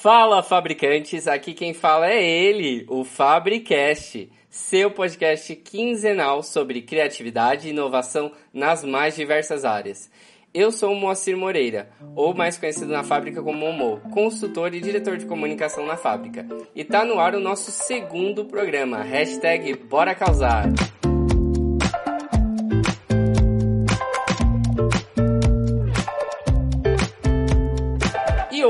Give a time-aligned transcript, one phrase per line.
[0.00, 1.28] Fala, fabricantes!
[1.28, 8.82] Aqui quem fala é ele, o Fabricast, seu podcast quinzenal sobre criatividade e inovação nas
[8.82, 10.10] mais diversas áreas.
[10.54, 15.18] Eu sou o Moacir Moreira, ou mais conhecido na fábrica como Momo, consultor e diretor
[15.18, 16.46] de comunicação na fábrica.
[16.74, 20.70] E tá no ar o nosso segundo programa, hashtag Bora Causar.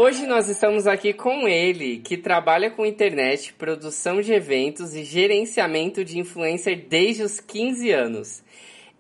[0.00, 6.02] Hoje nós estamos aqui com ele, que trabalha com internet, produção de eventos e gerenciamento
[6.02, 8.42] de influencer desde os 15 anos.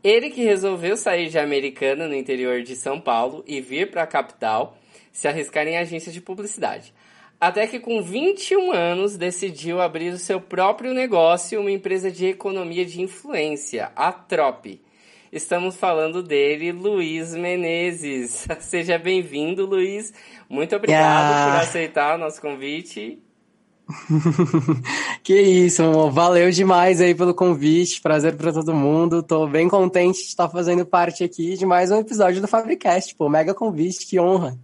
[0.04, 4.06] Ele que resolveu sair de Americana no interior de São Paulo e vir para a
[4.06, 4.76] capital
[5.10, 6.92] se arriscar em agências de publicidade.
[7.40, 12.84] Até que com 21 anos decidiu abrir o seu próprio negócio, uma empresa de economia
[12.84, 14.78] de influência, a Trop.
[15.32, 18.46] Estamos falando dele, Luiz Menezes.
[18.60, 20.12] Seja bem-vindo, Luiz.
[20.48, 21.52] Muito obrigado Ah.
[21.54, 23.22] por aceitar o nosso convite.
[25.22, 26.10] Que isso, amor.
[26.10, 28.00] Valeu demais aí pelo convite.
[28.00, 29.22] Prazer pra todo mundo.
[29.22, 33.14] Tô bem contente de estar fazendo parte aqui de mais um episódio do Fabricast.
[33.14, 34.56] Pô, mega convite, que honra.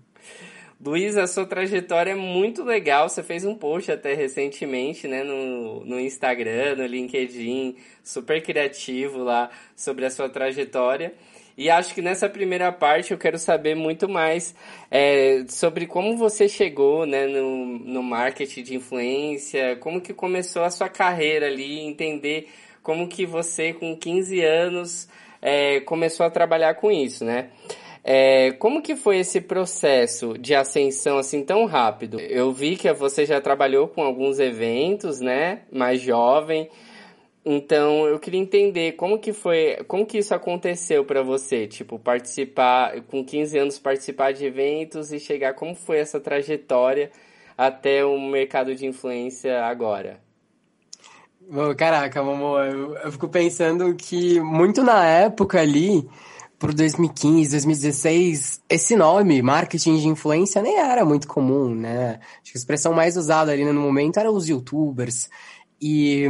[0.79, 3.09] Luiz, a sua trajetória é muito legal.
[3.09, 9.51] Você fez um post até recentemente, né, no, no Instagram, no LinkedIn, super criativo lá
[9.75, 11.15] sobre a sua trajetória.
[11.57, 14.55] E acho que nessa primeira parte eu quero saber muito mais
[14.91, 20.71] é, sobre como você chegou né, no, no marketing de influência, como que começou a
[20.71, 22.51] sua carreira ali, entender
[22.83, 25.09] como que você com 15 anos
[25.41, 27.49] é, começou a trabalhar com isso, né?
[28.09, 32.21] É, como que foi esse processo de ascensão assim tão rápido?
[32.21, 35.63] Eu vi que você já trabalhou com alguns eventos, né?
[35.73, 36.71] Mais jovem.
[37.45, 43.01] Então, eu queria entender como que foi, como que isso aconteceu para você, tipo, participar
[43.09, 47.11] com 15 anos participar de eventos e chegar como foi essa trajetória
[47.59, 50.21] até o mercado de influência agora?
[51.77, 56.09] Caraca, amor, eu, eu fico pensando que muito na época ali,
[56.59, 62.19] por 2015, 2016, esse nome, marketing de influência, nem era muito comum, né?
[62.43, 65.29] Acho que a expressão mais usada ali no momento eram os youtubers.
[65.81, 66.27] E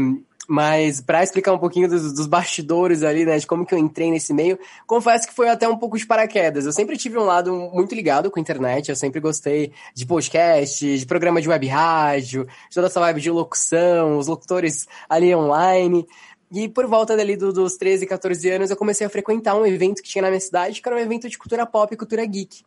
[0.49, 4.11] mas para explicar um pouquinho dos, dos, bastidores ali, né, de como que eu entrei
[4.11, 6.67] nesse meio, confesso que foi até um pouco de paraquedas.
[6.67, 10.99] Eu sempre tive um lado muito ligado com a internet, eu sempre gostei de podcast,
[10.99, 16.07] de programa de web rádio, de toda essa vibe de locução, os locutores ali online.
[16.57, 20.03] E por volta dali do, dos 13, 14 anos, eu comecei a frequentar um evento
[20.03, 22.65] que tinha na minha cidade, que era um evento de cultura pop e cultura geek.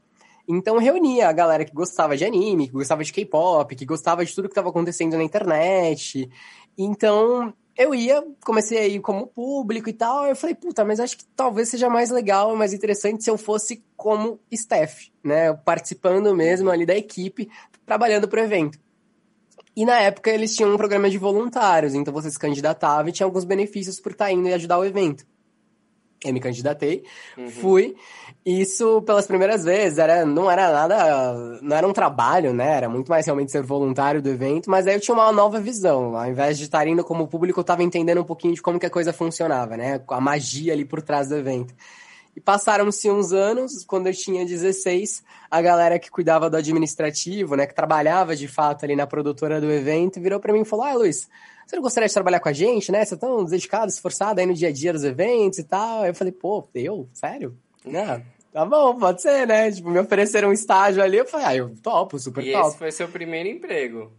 [0.47, 4.23] Então eu reunia a galera que gostava de anime, que gostava de K-pop, que gostava
[4.23, 6.29] de tudo que estava acontecendo na internet.
[6.77, 11.17] Então eu ia, comecei a ir como público e tal, eu falei, puta, mas acho
[11.17, 16.69] que talvez seja mais legal, mais interessante se eu fosse como staff, né, participando mesmo
[16.69, 17.49] ali da equipe,
[17.87, 18.77] trabalhando pro evento.
[19.79, 23.25] E na época eles tinham um programa de voluntários, então você se candidatava e tinha
[23.25, 25.25] alguns benefícios por estar indo e ajudar o evento.
[26.21, 27.05] Eu me candidatei,
[27.37, 27.49] uhum.
[27.49, 27.95] fui.
[28.45, 32.75] Isso pelas primeiras vezes, era, não era nada, não era um trabalho, né?
[32.75, 36.17] Era muito mais realmente ser voluntário do evento, mas aí eu tinha uma nova visão.
[36.17, 38.85] Ao invés de estar indo como público, eu estava entendendo um pouquinho de como que
[38.85, 40.01] a coisa funcionava, né?
[40.09, 41.73] A magia ali por trás do evento.
[42.39, 47.67] E passaram-se uns anos, quando eu tinha 16, a galera que cuidava do administrativo, né,
[47.67, 50.93] que trabalhava de fato ali na produtora do evento, virou para mim e falou: "Ah,
[50.93, 51.27] Luiz,
[51.67, 53.03] você não gostaria de trabalhar com a gente, né?
[53.03, 56.03] Você é tão dedicado, esforçado aí no dia a dia dos eventos e tal".
[56.03, 57.09] Aí eu falei: "Pô, eu?
[57.11, 57.57] Sério?"
[57.93, 58.21] Ah,
[58.53, 59.69] tá bom, pode ser, né?
[59.69, 62.69] Tipo, me ofereceram um estágio ali, eu falei: "Ah, eu topo, super e top".
[62.69, 64.13] esse foi seu primeiro emprego?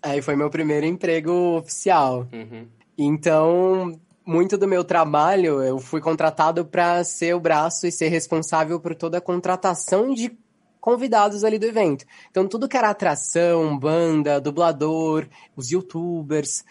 [0.00, 2.28] Aí foi meu primeiro emprego oficial.
[2.32, 2.68] Uhum.
[2.96, 3.98] Então,
[4.28, 8.94] muito do meu trabalho, eu fui contratado para ser o braço e ser responsável por
[8.94, 10.36] toda a contratação de
[10.78, 12.04] convidados ali do evento.
[12.30, 16.62] Então, tudo que era atração, banda, dublador, os youtubers,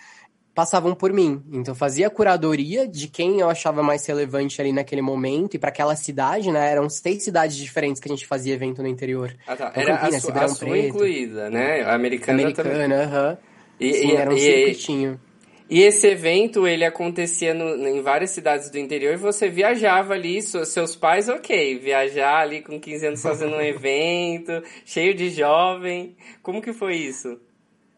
[0.54, 1.44] passavam por mim.
[1.52, 5.60] Então, eu fazia a curadoria de quem eu achava mais relevante ali naquele momento e
[5.60, 6.72] para aquela cidade, né?
[6.72, 9.36] Eram seis cidades diferentes que a gente fazia evento no interior.
[9.48, 9.70] Ah, tá.
[9.72, 11.82] Então, era Campinas, a, su a sua incluída, né?
[11.82, 12.74] A americana, também.
[12.76, 13.38] Americana, aham.
[13.80, 15.20] E, Sim, e- era um e- circuitinho.
[15.70, 20.42] E esse evento, ele acontecia no- em várias cidades do interior e você viajava ali,
[20.42, 26.16] so- seus pais, ok, viajar ali com 15 anos fazendo um evento, cheio de jovem.
[26.42, 27.38] Como que foi isso?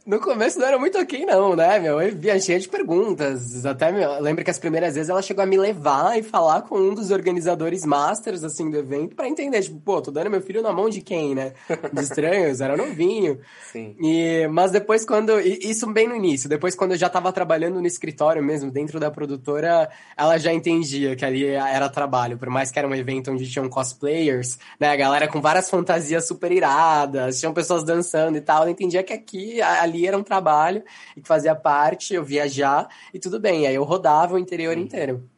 [0.09, 2.01] No começo não era muito ok, não, né, meu?
[2.01, 3.63] Eu via cheia de perguntas.
[3.63, 6.63] Até, meu, eu lembro que as primeiras vezes ela chegou a me levar e falar
[6.63, 10.41] com um dos organizadores masters, assim, do evento, para entender, tipo, pô, tô dando meu
[10.41, 11.53] filho na mão de quem, né?
[11.93, 13.39] De estranhos, era novinho.
[13.71, 13.95] Sim.
[14.01, 15.39] E, mas depois, quando.
[15.39, 19.11] Isso bem no início, depois, quando eu já tava trabalhando no escritório mesmo, dentro da
[19.11, 23.47] produtora, ela já entendia que ali era trabalho, por mais que era um evento onde
[23.47, 24.89] tinham cosplayers, né?
[24.89, 28.63] A galera com várias fantasias super iradas, tinham pessoas dançando e tal.
[28.63, 30.83] Eu entendia que aqui, ali era um trabalho
[31.15, 33.67] e que fazia parte, eu viajar e tudo bem.
[33.67, 34.81] Aí eu rodava o interior hum.
[34.81, 35.29] inteiro.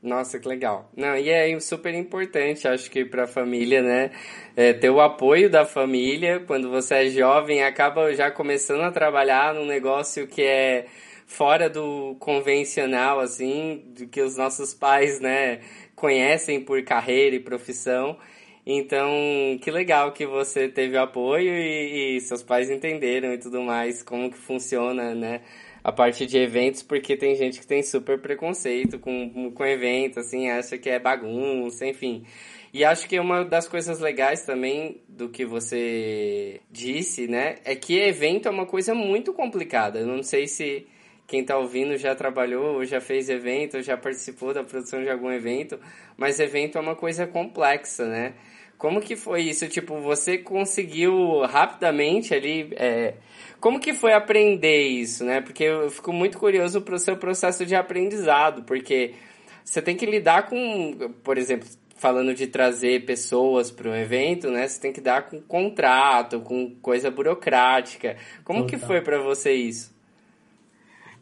[0.00, 0.88] Nossa, que legal.
[0.96, 4.12] Não, e é super importante, acho que para a família, né?
[4.54, 6.40] É, ter o apoio da família.
[6.46, 10.86] Quando você é jovem, acaba já começando a trabalhar num negócio que é
[11.26, 15.60] fora do convencional, assim, do que os nossos pais, né,
[15.94, 18.16] conhecem por carreira e profissão.
[18.70, 19.10] Então,
[19.62, 24.30] que legal que você teve apoio e, e, seus pais entenderam e tudo mais, como
[24.30, 25.40] que funciona, né?
[25.82, 30.50] A parte de eventos, porque tem gente que tem super preconceito com, com evento, assim,
[30.50, 32.26] acha que é bagunça, enfim.
[32.70, 37.98] E acho que uma das coisas legais também do que você disse, né, é que
[37.98, 40.00] evento é uma coisa muito complicada.
[40.00, 40.86] Eu não sei se
[41.26, 45.08] quem está ouvindo já trabalhou, ou já fez evento, ou já participou da produção de
[45.08, 45.80] algum evento,
[46.18, 48.34] mas evento é uma coisa complexa, né?
[48.78, 49.68] Como que foi isso?
[49.68, 52.70] Tipo, você conseguiu rapidamente ali.
[52.76, 53.14] É...
[53.60, 55.40] Como que foi aprender isso, né?
[55.40, 59.14] Porque eu fico muito curioso pro seu processo de aprendizado, porque
[59.64, 64.68] você tem que lidar com, por exemplo, falando de trazer pessoas para um evento, né?
[64.68, 68.16] Você tem que dar com contrato, com coisa burocrática.
[68.44, 68.78] Como Total.
[68.78, 69.92] que foi para você isso?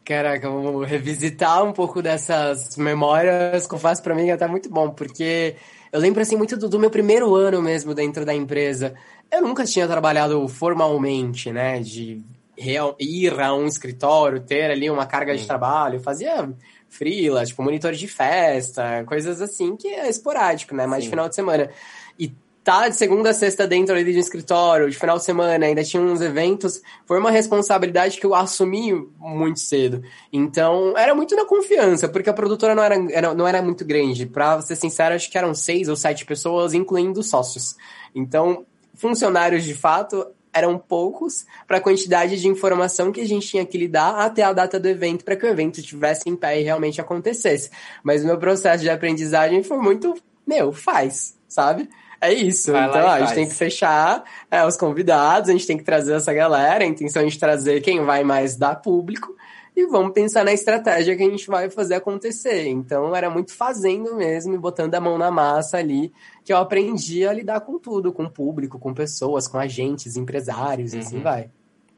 [0.05, 3.67] Caraca, vamos revisitar um pouco dessas memórias.
[3.67, 5.57] Confesso para mim que tá muito bom, porque
[5.93, 8.95] eu lembro assim muito do, do, meu primeiro ano mesmo dentro da empresa.
[9.31, 11.81] Eu nunca tinha trabalhado formalmente, né?
[11.81, 12.23] De
[12.57, 15.97] real, ir a um escritório, ter ali uma carga de trabalho.
[15.97, 16.53] Eu fazia
[16.89, 20.87] freela, tipo monitor de festa, coisas assim que é esporádico, né?
[20.87, 21.71] Mais de final de semana.
[22.19, 22.33] E
[22.67, 25.85] tá de segunda a sexta dentro ali de um escritório, de final de semana, ainda
[25.85, 30.03] tinha uns eventos, foi uma responsabilidade que eu assumi muito cedo.
[30.33, 34.27] Então, era muito na confiança, porque a produtora não era, era não era muito grande.
[34.27, 37.77] Pra ser sincero, acho que eram seis ou sete pessoas, incluindo sócios.
[38.13, 43.65] Então, funcionários de fato eram poucos para a quantidade de informação que a gente tinha
[43.65, 46.65] que lidar até a data do evento para que o evento estivesse em pé e
[46.65, 47.71] realmente acontecesse.
[48.03, 50.15] Mas o meu processo de aprendizagem foi muito,
[50.45, 51.89] meu, faz, sabe?
[52.21, 52.73] É isso.
[52.73, 56.15] Vai então, a gente tem que fechar é, os convidados, a gente tem que trazer
[56.15, 56.85] essa galera.
[56.85, 59.37] A intenção é de trazer quem vai mais dar público
[59.77, 62.67] e vamos pensar na estratégia que a gente vai fazer acontecer.
[62.67, 66.11] Então, era muito fazendo mesmo e botando a mão na massa ali
[66.43, 70.95] que eu aprendi a lidar com tudo, com o público, com pessoas, com agentes, empresários
[70.95, 71.03] assim uhum.
[71.03, 71.51] e assim vai.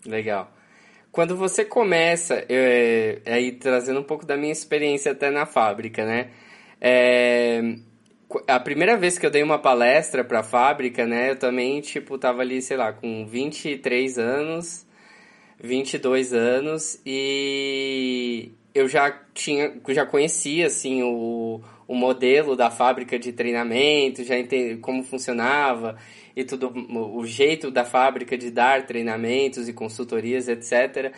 [0.05, 0.51] Legal.
[1.13, 6.05] Quando você começa, eu, é, aí trazendo um pouco da minha experiência até na fábrica,
[6.05, 6.31] né?
[6.81, 7.77] É,
[8.47, 12.19] a primeira vez que eu dei uma palestra para a fábrica, né, eu também, tipo,
[12.19, 14.87] tava ali, sei lá, com 23 anos,
[15.59, 23.33] 22 anos, e eu já tinha, já conhecia, assim, o, o modelo da fábrica de
[23.33, 25.97] treinamento, já entendi como funcionava
[26.37, 26.73] e tudo,
[27.17, 31.13] o jeito da fábrica de dar treinamentos e consultorias, etc.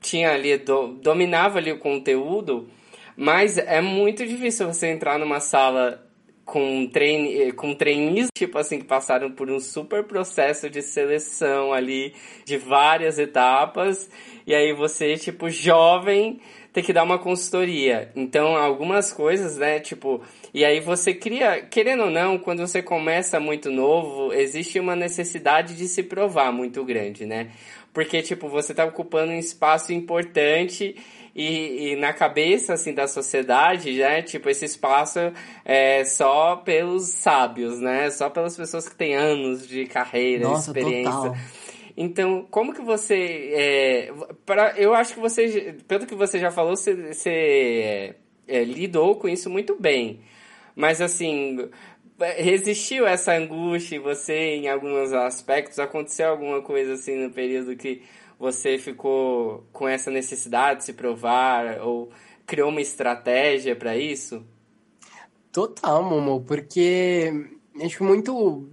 [0.00, 2.68] Tinha ali, do, dominava ali o conteúdo,
[3.16, 6.11] mas é muito difícil você entrar numa sala
[6.44, 12.14] com, trein, com trainees, tipo assim, que passaram por um super processo de seleção ali,
[12.44, 14.10] de várias etapas,
[14.46, 16.40] e aí você, tipo, jovem,
[16.72, 18.10] tem que dar uma consultoria.
[18.16, 20.20] Então, algumas coisas, né, tipo,
[20.52, 25.76] e aí você cria, querendo ou não, quando você começa muito novo, existe uma necessidade
[25.76, 27.50] de se provar muito grande, né?
[27.92, 30.96] Porque, tipo, você tá ocupando um espaço importante
[31.34, 35.18] e, e, na cabeça assim da sociedade, né, tipo esse espaço
[35.64, 41.12] é só pelos sábios, né, só pelas pessoas que têm anos de carreira, Nossa, experiência.
[41.12, 41.36] Total.
[41.96, 44.12] Então, como que você, é,
[44.46, 48.14] para, eu acho que você, pelo que você já falou, você, você
[48.48, 50.20] é, lidou com isso muito bem,
[50.74, 51.68] mas assim
[52.36, 55.78] resistiu essa angústia em você em alguns aspectos?
[55.78, 58.02] Aconteceu alguma coisa assim no período que
[58.42, 62.10] você ficou com essa necessidade de se provar ou
[62.44, 64.44] criou uma estratégia para isso?
[65.52, 67.32] Total, Momo, porque
[67.80, 68.68] acho muito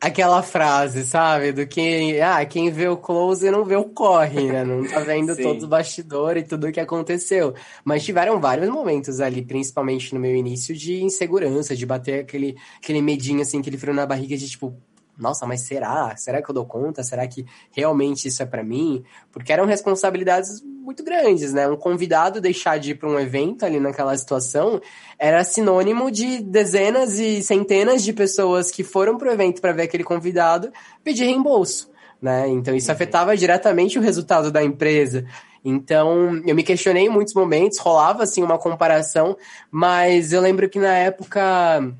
[0.00, 1.52] aquela frase, sabe?
[1.52, 4.64] Do que, ah, quem vê o close não vê o corre, né?
[4.64, 7.54] Não tá vendo todo o bastidor e tudo o que aconteceu.
[7.84, 13.02] Mas tiveram vários momentos ali, principalmente no meu início, de insegurança, de bater aquele, aquele
[13.02, 14.74] medinho, assim, aquele frio na barriga de tipo,
[15.18, 16.14] nossa, mas será?
[16.16, 17.02] Será que eu dou conta?
[17.02, 19.02] Será que realmente isso é para mim?
[19.32, 21.66] Porque eram responsabilidades muito grandes, né?
[21.66, 24.80] Um convidado deixar de ir para um evento ali naquela situação
[25.18, 30.04] era sinônimo de dezenas e centenas de pessoas que foram pro evento para ver aquele
[30.04, 30.70] convidado
[31.02, 32.48] pedir reembolso, né?
[32.48, 32.94] Então isso uhum.
[32.94, 35.24] afetava diretamente o resultado da empresa.
[35.68, 39.36] Então, eu me questionei em muitos momentos, rolava assim uma comparação,
[39.68, 41.92] mas eu lembro que na época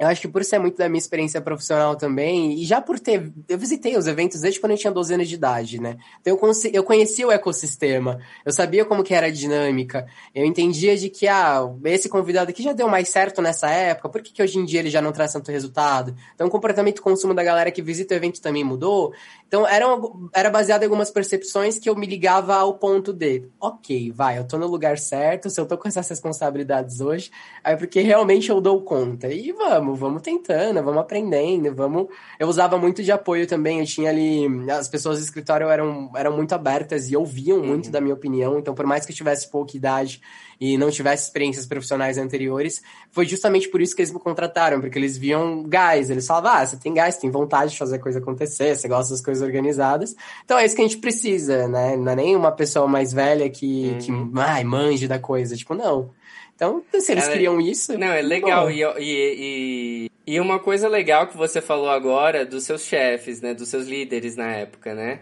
[0.00, 3.30] eu acho que por ser muito da minha experiência profissional também, e já por ter.
[3.46, 5.98] Eu visitei os eventos desde quando eu tinha 12 anos de idade, né?
[6.22, 10.96] Então eu, eu conhecia o ecossistema, eu sabia como que era a dinâmica, eu entendia
[10.96, 14.42] de que, ah, esse convidado aqui já deu mais certo nessa época, por que, que
[14.42, 16.16] hoje em dia ele já não traz tanto resultado?
[16.34, 19.12] Então o comportamento de consumo da galera que visita o evento também mudou.
[19.46, 19.84] Então era,
[20.32, 24.46] era baseado em algumas percepções que eu me ligava ao ponto de, ok, vai, eu
[24.46, 27.30] tô no lugar certo, se eu tô com essas responsabilidades hoje,
[27.62, 29.28] é porque realmente eu dou conta.
[29.28, 32.08] E vamos, vamos tentando, vamos aprendendo, vamos.
[32.38, 34.46] Eu usava muito de apoio também, eu tinha ali.
[34.70, 37.66] As pessoas do escritório eram, eram muito abertas e ouviam uhum.
[37.66, 40.20] muito da minha opinião, então por mais que eu tivesse pouca idade
[40.60, 44.98] e não tivesse experiências profissionais anteriores, foi justamente por isso que eles me contrataram, porque
[44.98, 48.18] eles viam gás, eles falavam, ah, você tem gás, tem vontade de fazer a coisa
[48.18, 51.96] acontecer, você gosta das coisas organizadas, então é isso que a gente precisa, né?
[51.96, 54.30] Não é nem uma pessoa mais velha que, uhum.
[54.32, 56.10] que ai, manje da coisa, tipo, não.
[56.60, 57.96] Então, se eles é, queriam isso.
[57.96, 58.70] Não, é legal.
[58.70, 63.54] E, e, e, uma coisa legal que você falou agora dos seus chefes, né?
[63.54, 65.20] Dos seus líderes na época, né?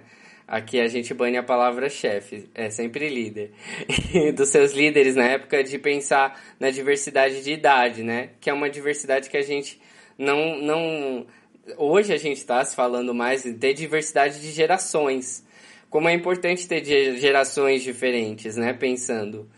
[0.48, 3.52] Aqui a gente bane a palavra chefe, é sempre líder.
[4.34, 8.30] dos seus líderes na época de pensar na diversidade de idade, né?
[8.40, 9.80] Que é uma diversidade que a gente
[10.18, 10.58] não.
[10.60, 11.26] não
[11.76, 15.46] hoje a gente está se falando mais de ter diversidade de gerações.
[15.88, 18.72] Como é importante ter gerações diferentes, né?
[18.72, 19.48] Pensando.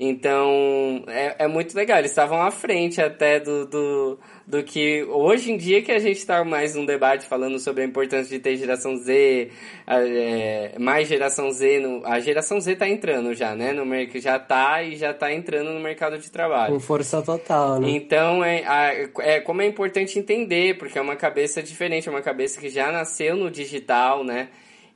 [0.00, 1.98] Então, é, é muito legal.
[1.98, 6.18] Eles estavam à frente até do, do, do que hoje em dia que a gente
[6.18, 9.50] está mais num debate falando sobre a importância de ter geração Z,
[9.88, 11.80] é, mais geração Z.
[11.80, 13.72] No, a geração Z está entrando já, né?
[13.72, 16.74] No mercado já está e já está entrando no mercado de trabalho.
[16.74, 17.90] Com força total, né?
[17.90, 22.60] Então, é, é como é importante entender, porque é uma cabeça diferente, é uma cabeça
[22.60, 24.48] que já nasceu no digital, né?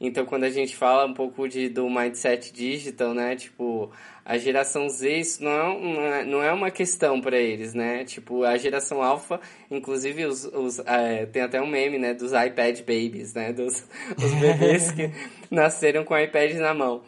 [0.05, 3.37] Então, quando a gente fala um pouco de, do mindset digital, né?
[3.37, 3.89] Tipo,
[4.25, 8.05] a geração Z, isso não é, não é uma questão para eles, né?
[8.05, 12.15] Tipo, a geração alfa, inclusive os, os é, tem até um meme, né?
[12.15, 13.53] Dos iPad babies, né?
[13.53, 13.85] Dos
[14.17, 15.11] os bebês que
[15.51, 17.03] nasceram com o iPad na mão.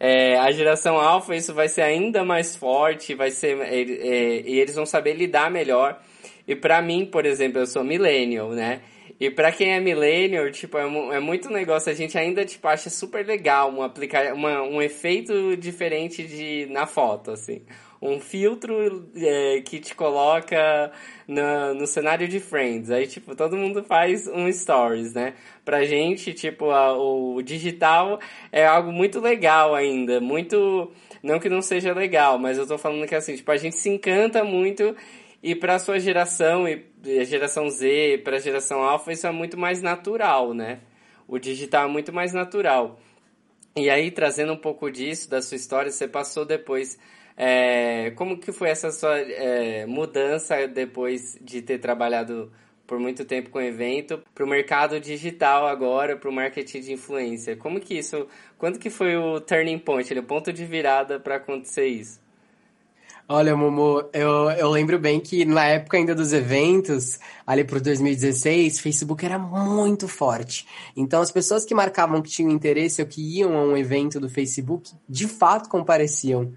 [0.00, 3.58] É, a geração alfa, isso vai ser ainda mais forte, vai ser...
[3.60, 6.02] É, é e eles vão saber lidar melhor.
[6.48, 8.80] E para mim, por exemplo, eu sou millennial, né?
[9.18, 10.82] E para quem é millennial, tipo, é,
[11.16, 11.90] é, muito negócio.
[11.90, 16.86] A gente ainda, tipo, acha super legal um, aplicar, uma, um efeito diferente de, na
[16.86, 17.62] foto, assim.
[18.00, 20.92] Um filtro é, que te coloca
[21.26, 22.90] no, no cenário de Friends.
[22.90, 25.32] Aí, tipo, todo mundo faz um stories, né?
[25.64, 28.20] Pra gente, tipo, a, o digital
[28.52, 30.20] é algo muito legal ainda.
[30.20, 30.92] Muito...
[31.22, 33.88] Não que não seja legal, mas eu tô falando que, assim, tipo, a gente se
[33.88, 34.94] encanta muito
[35.42, 36.84] e para a sua geração, e
[37.20, 40.80] a geração Z, para a geração Alpha, isso é muito mais natural, né?
[41.28, 42.98] O digital é muito mais natural.
[43.76, 46.98] E aí, trazendo um pouco disso, da sua história, você passou depois.
[47.36, 52.50] É, como que foi essa sua é, mudança depois de ter trabalhado
[52.86, 57.56] por muito tempo com evento para o mercado digital agora, para o marketing de influência?
[57.56, 61.86] Como que isso, quando que foi o turning point, o ponto de virada para acontecer
[61.86, 62.25] isso?
[63.28, 68.78] Olha, Momo, eu, eu lembro bem que na época ainda dos eventos, ali pro 2016,
[68.78, 70.64] Facebook era muito forte.
[70.96, 74.28] Então as pessoas que marcavam que tinham interesse ou que iam a um evento do
[74.28, 76.52] Facebook, de fato compareciam.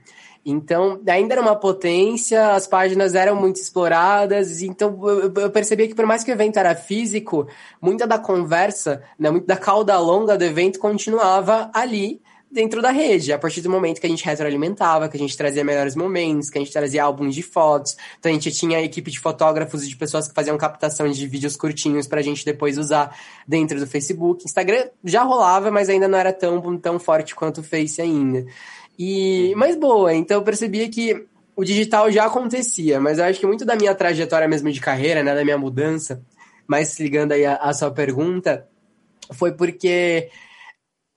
[0.45, 5.95] Então, ainda era uma potência, as páginas eram muito exploradas, então eu, eu percebia que
[5.95, 7.47] por mais que o evento era físico,
[7.81, 13.31] muita da conversa, né, muito da cauda longa do evento continuava ali, dentro da rede,
[13.31, 16.57] a partir do momento que a gente retroalimentava, que a gente trazia melhores momentos, que
[16.57, 17.95] a gente trazia álbuns de fotos.
[18.17, 21.27] Então a gente tinha a equipe de fotógrafos e de pessoas que faziam captação de
[21.27, 23.15] vídeos curtinhos pra gente depois usar
[23.47, 24.45] dentro do Facebook.
[24.45, 28.45] Instagram já rolava, mas ainda não era tão, tão forte quanto o Face ainda.
[28.97, 31.25] E, mas boa, então eu percebia que
[31.55, 35.21] o digital já acontecia, mas eu acho que muito da minha trajetória mesmo de carreira,
[35.21, 36.21] né, da minha mudança,
[36.67, 38.67] mas ligando aí a, a sua pergunta,
[39.33, 40.29] foi porque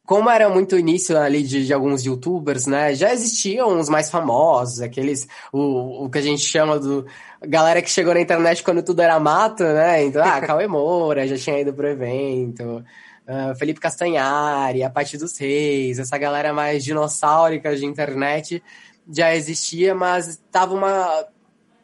[0.04, 2.94] como era muito início ali de, de, alguns youtubers, né?
[2.94, 5.28] Já existiam os mais famosos, aqueles.
[5.52, 7.06] O, o que a gente chama do.
[7.40, 10.04] Galera que chegou na internet quando tudo era mato, né?
[10.04, 12.84] Então, ah, Cauê Moura já tinha ido pro evento.
[13.26, 18.62] Uh, Felipe Castanhari, a Paty dos Reis, essa galera mais dinossáurica de internet
[19.10, 21.26] já existia, mas tava uma,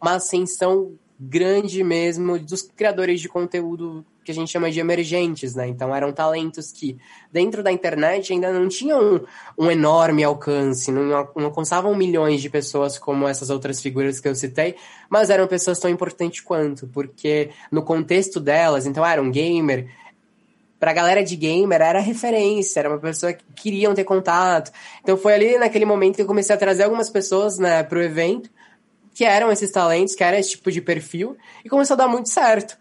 [0.01, 5.67] uma ascensão grande mesmo dos criadores de conteúdo que a gente chama de emergentes, né?
[5.67, 6.99] Então eram talentos que
[7.33, 9.25] dentro da internet ainda não tinham
[9.57, 11.05] um, um enorme alcance, não,
[11.35, 14.75] não alcançavam milhões de pessoas como essas outras figuras que eu citei,
[15.09, 19.89] mas eram pessoas tão importantes quanto, porque no contexto delas, então era um gamer,
[20.79, 24.71] pra galera de gamer era referência, era uma pessoa que queriam ter contato.
[25.01, 28.51] Então foi ali naquele momento que eu comecei a trazer algumas pessoas né, pro evento,
[29.15, 32.29] que eram esses talentos, que era esse tipo de perfil, e começou a dar muito
[32.29, 32.77] certo.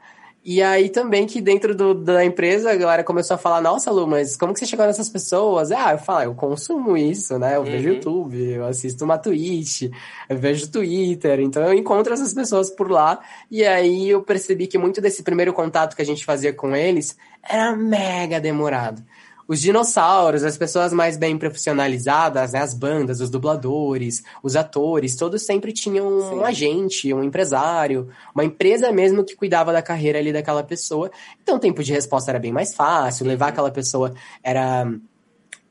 [0.50, 4.08] E aí também que dentro do, da empresa a galera começou a falar, nossa Lu,
[4.08, 5.74] mas como que você chegou nessas pessoas?
[5.74, 7.58] Ah, eu falo, eu consumo isso, né?
[7.58, 7.66] Eu uhum.
[7.66, 9.92] vejo YouTube, eu assisto uma Twitch,
[10.30, 13.20] eu vejo Twitter, então eu encontro essas pessoas por lá.
[13.52, 17.18] E aí eu percebi que muito desse primeiro contato que a gente fazia com eles
[17.44, 19.04] era mega demorado
[19.48, 25.46] os dinossauros, as pessoas mais bem profissionalizadas, né, as bandas, os dubladores, os atores, todos
[25.46, 26.36] sempre tinham Sim.
[26.36, 31.10] um agente, um empresário, uma empresa mesmo que cuidava da carreira ali daquela pessoa.
[31.42, 33.52] Então o tempo de resposta era bem mais fácil, levar uhum.
[33.52, 34.14] aquela pessoa
[34.44, 34.86] era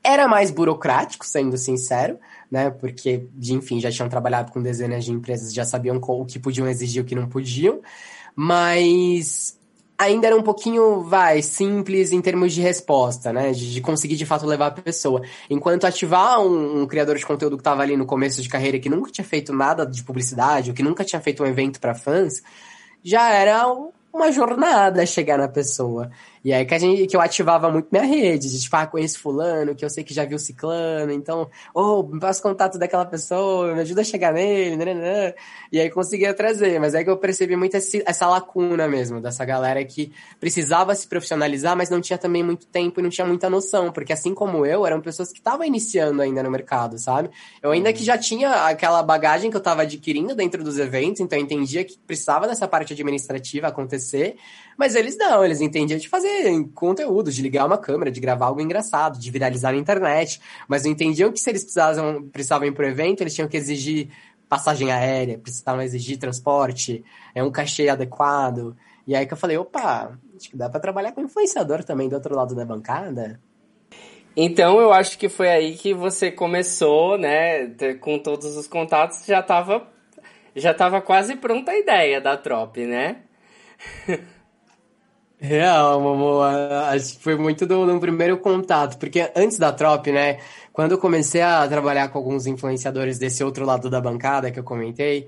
[0.03, 2.17] era mais burocrático, sendo sincero,
[2.49, 2.69] né?
[2.69, 6.99] Porque, enfim, já tinham trabalhado com dezenas de empresas, já sabiam o que podiam exigir
[6.99, 7.81] e o que não podiam.
[8.33, 9.59] Mas
[9.97, 13.51] ainda era um pouquinho, vai, simples em termos de resposta, né?
[13.51, 15.21] De, de conseguir de fato levar a pessoa.
[15.49, 18.89] Enquanto ativar um, um, criador de conteúdo que estava ali no começo de carreira que
[18.89, 22.43] nunca tinha feito nada de publicidade, ou que nunca tinha feito um evento para fãs,
[23.03, 23.65] já era
[24.13, 26.11] uma jornada chegar na pessoa.
[26.47, 29.19] E aí que, a gente, que eu ativava muito minha rede, de tipo, ah, conheço
[29.19, 33.81] fulano, que eu sei que já viu ciclano, então, oh, me contato daquela pessoa, me
[33.81, 35.33] ajuda a chegar nele, né, né, né.
[35.73, 39.43] E aí conseguia trazer, mas é que eu percebi muito esse, essa lacuna mesmo, dessa
[39.43, 43.49] galera que precisava se profissionalizar, mas não tinha também muito tempo e não tinha muita
[43.49, 47.29] noção, porque assim como eu, eram pessoas que estavam iniciando ainda no mercado, sabe?
[47.61, 51.37] Eu ainda que já tinha aquela bagagem que eu estava adquirindo dentro dos eventos, então
[51.37, 54.37] eu entendia que precisava dessa parte administrativa acontecer,
[54.77, 56.36] mas eles não, eles entendiam de fazer
[56.73, 60.41] conteúdo, de ligar uma câmera, de gravar algo engraçado, de viralizar na internet.
[60.67, 64.09] Mas não entendiam que se eles precisavam, precisavam ir pro evento, eles tinham que exigir
[64.47, 67.03] passagem aérea, precisavam exigir transporte,
[67.35, 68.75] é um cachê adequado.
[69.05, 72.15] E aí que eu falei, opa, acho que dá para trabalhar com influenciador também do
[72.15, 73.39] outro lado da bancada.
[74.35, 77.67] Então eu acho que foi aí que você começou, né,
[77.99, 79.87] com todos os contatos, já tava
[80.55, 83.17] já tava quase pronta a ideia da Trop, né?
[85.39, 86.41] Real, Momo.
[86.41, 90.39] Acho que foi muito do, do, primeiro contato, porque antes da Trop, né?
[90.73, 94.63] Quando eu comecei a trabalhar com alguns influenciadores desse outro lado da bancada que eu
[94.63, 95.27] comentei,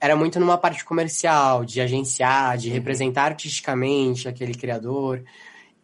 [0.00, 2.74] era muito numa parte comercial, de agenciar, de uhum.
[2.74, 5.22] representar artisticamente aquele criador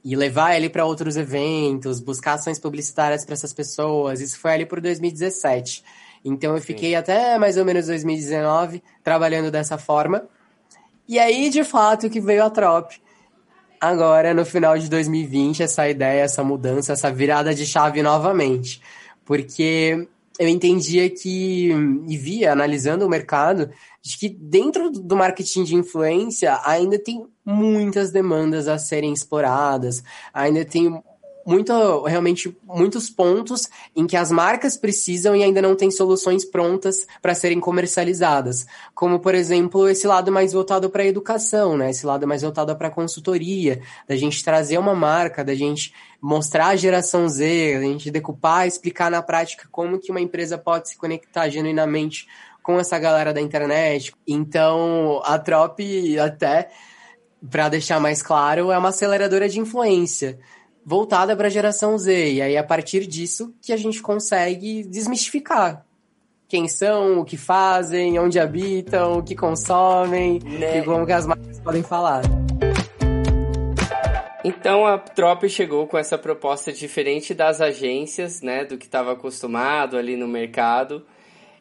[0.05, 4.21] e levar ele para outros eventos, buscar ações publicitárias para essas pessoas.
[4.21, 5.85] Isso foi ali por 2017.
[6.25, 6.97] Então eu fiquei Sim.
[6.97, 10.25] até mais ou menos 2019 trabalhando dessa forma.
[11.09, 13.06] E aí, de fato, que veio a Trop
[13.81, 18.81] agora no final de 2020 essa ideia, essa mudança, essa virada de chave novamente.
[19.25, 20.09] Porque
[20.39, 21.71] eu entendia que,
[22.07, 23.71] e via, analisando o mercado,
[24.03, 30.65] de que dentro do marketing de influência ainda tem muitas demandas a serem exploradas, ainda
[30.65, 31.03] tem
[31.47, 37.07] muito, realmente muitos pontos em que as marcas precisam e ainda não têm soluções prontas
[37.23, 38.67] para serem comercializadas.
[38.93, 41.91] Como, por exemplo, esse lado mais voltado para a educação, né?
[41.91, 46.69] Esse lado mais voltado para a consultoria, da gente trazer uma marca, da gente mostrar
[46.69, 50.97] a geração Z, da gente decupar, explicar na prática como que uma empresa pode se
[50.97, 52.27] conectar genuinamente
[52.61, 54.13] com essa galera da internet.
[54.27, 55.81] Então, a Trop
[56.19, 56.71] até
[57.49, 60.41] para deixar mais claro, é uma aceleradora de influência
[60.89, 62.35] voltada para a geração Z.
[62.35, 65.85] E aí, a partir disso, que a gente consegue desmistificar
[66.49, 70.79] quem são, o que fazem, onde habitam, o que consomem né?
[70.79, 72.23] e como que as marcas podem falar.
[74.45, 79.97] Então a Trop chegou com essa proposta diferente das agências, né, do que estava acostumado
[79.97, 81.05] ali no mercado.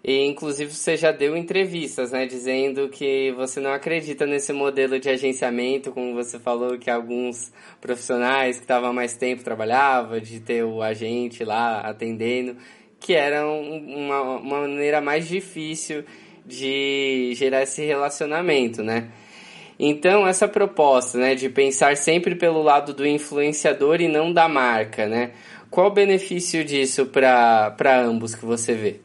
[0.07, 5.09] E inclusive você já deu entrevistas, né, dizendo que você não acredita nesse modelo de
[5.09, 10.83] agenciamento, como você falou que alguns profissionais que estavam mais tempo trabalhavam, de ter o
[10.83, 12.55] agente lá atendendo,
[12.99, 16.03] que era uma, uma maneira mais difícil
[16.45, 19.09] de gerar esse relacionamento, né?
[19.79, 25.07] Então, essa proposta, né, de pensar sempre pelo lado do influenciador e não da marca,
[25.07, 25.31] né?
[25.71, 29.04] Qual o benefício disso para ambos que você vê?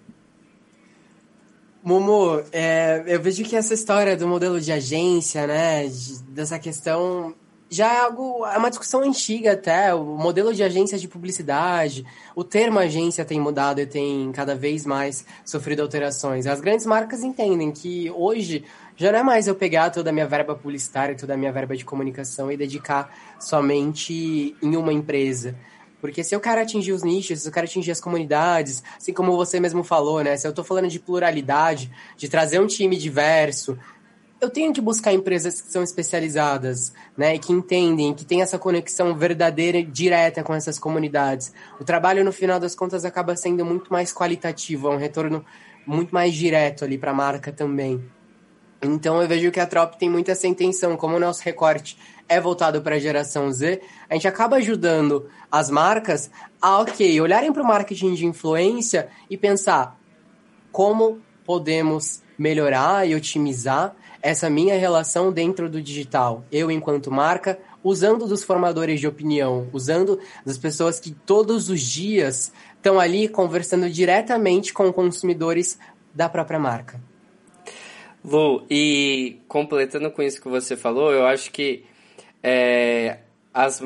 [1.82, 7.34] Momo, é, eu vejo que essa história do modelo de agência, né, de, dessa questão,
[7.70, 12.42] já é algo, é uma discussão antiga até, o modelo de agência de publicidade, o
[12.42, 16.46] termo agência tem mudado e tem cada vez mais sofrido alterações.
[16.46, 18.64] As grandes marcas entendem que hoje
[18.96, 21.74] já não é mais eu pegar toda a minha verba publicitária, toda a minha verba
[21.76, 25.56] de comunicação e dedicar somente em uma empresa.
[26.00, 29.36] Porque se eu quero atingir os nichos, se eu quero atingir as comunidades, assim como
[29.36, 30.36] você mesmo falou, né?
[30.36, 33.78] Se eu estou falando de pluralidade, de trazer um time diverso,
[34.40, 39.14] eu tenho que buscar empresas que são especializadas, né, que entendem, que tem essa conexão
[39.14, 41.52] verdadeira e direta com essas comunidades.
[41.78, 45.44] O trabalho, no final das contas, acaba sendo muito mais qualitativo, é um retorno
[45.86, 48.02] muito mais direto ali para a marca também.
[48.82, 51.98] Então eu vejo que a Trop tem muito essa intenção, como o nosso recorte
[52.30, 56.30] é voltado para a geração Z, a gente acaba ajudando as marcas
[56.62, 59.98] a, ok, olharem para o marketing de influência e pensar
[60.70, 66.44] como podemos melhorar e otimizar essa minha relação dentro do digital.
[66.52, 72.52] Eu, enquanto marca, usando dos formadores de opinião, usando das pessoas que todos os dias
[72.76, 75.80] estão ali conversando diretamente com consumidores
[76.14, 77.00] da própria marca.
[78.24, 81.89] Lu, e completando com isso que você falou, eu acho que
[82.42, 83.18] é,
[83.52, 83.82] as,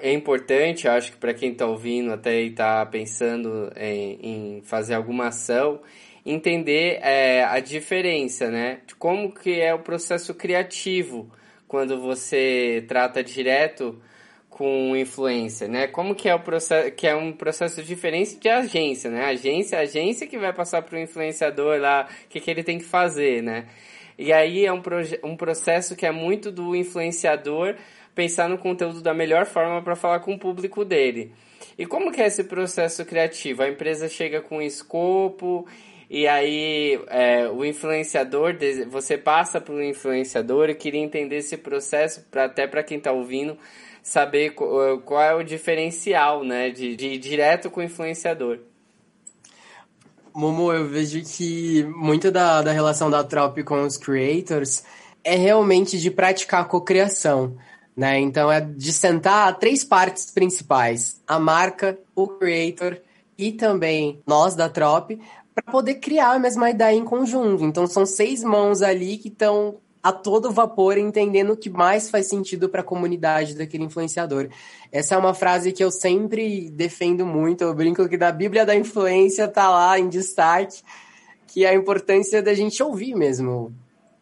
[0.00, 4.18] é importante, eu acho que para quem está ouvindo até está pensando em,
[4.58, 5.80] em, fazer alguma ação,
[6.24, 8.80] entender é, a diferença, né?
[8.98, 11.30] Como que é o processo criativo
[11.66, 14.00] quando você trata direto
[14.48, 15.86] com influência, né?
[15.86, 19.24] Como que é o processo, que é um processo diferente de agência, né?
[19.26, 22.84] Agência, agência que vai passar para o influenciador lá, o que, que ele tem que
[22.84, 23.66] fazer, né?
[24.18, 24.82] E aí é um,
[25.22, 27.76] um processo que é muito do influenciador
[28.14, 31.32] pensar no conteúdo da melhor forma para falar com o público dele.
[31.78, 33.62] E como que é esse processo criativo?
[33.62, 35.64] A empresa chega com um escopo
[36.10, 38.56] e aí é, o influenciador,
[38.88, 40.68] você passa para o influenciador.
[40.68, 43.56] Eu queria entender esse processo pra, até para quem está ouvindo
[44.02, 48.58] saber qual é o diferencial, né, de, de ir direto com o influenciador.
[50.38, 54.84] Momo, eu vejo que muito da, da relação da Trop com os creators
[55.24, 57.56] é realmente de praticar a cocriação.
[57.96, 58.20] Né?
[58.20, 62.98] Então é de sentar três partes principais: a marca, o creator
[63.36, 65.18] e também nós da Trop,
[65.52, 67.64] para poder criar a mesma ideia em conjunto.
[67.64, 72.28] Então são seis mãos ali que estão a todo vapor entendendo o que mais faz
[72.28, 74.48] sentido para a comunidade daquele influenciador.
[74.92, 78.76] Essa é uma frase que eu sempre defendo muito, eu brinco que da Bíblia da
[78.76, 80.82] influência tá lá em destaque,
[81.46, 83.74] que é a importância da gente ouvir mesmo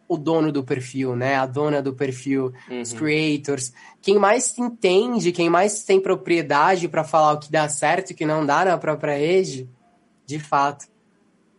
[0.09, 1.35] o dono do perfil, né?
[1.35, 2.81] A dona do perfil, uhum.
[2.81, 3.73] os creators.
[4.01, 8.17] Quem mais entende, quem mais tem propriedade para falar o que dá certo e o
[8.17, 9.69] que não dá na própria rede,
[10.25, 10.87] de fato,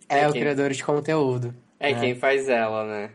[0.08, 0.41] é, é o quem...
[0.41, 1.53] criador de conteúdo.
[1.80, 1.99] É né?
[1.99, 3.12] quem faz ela, né?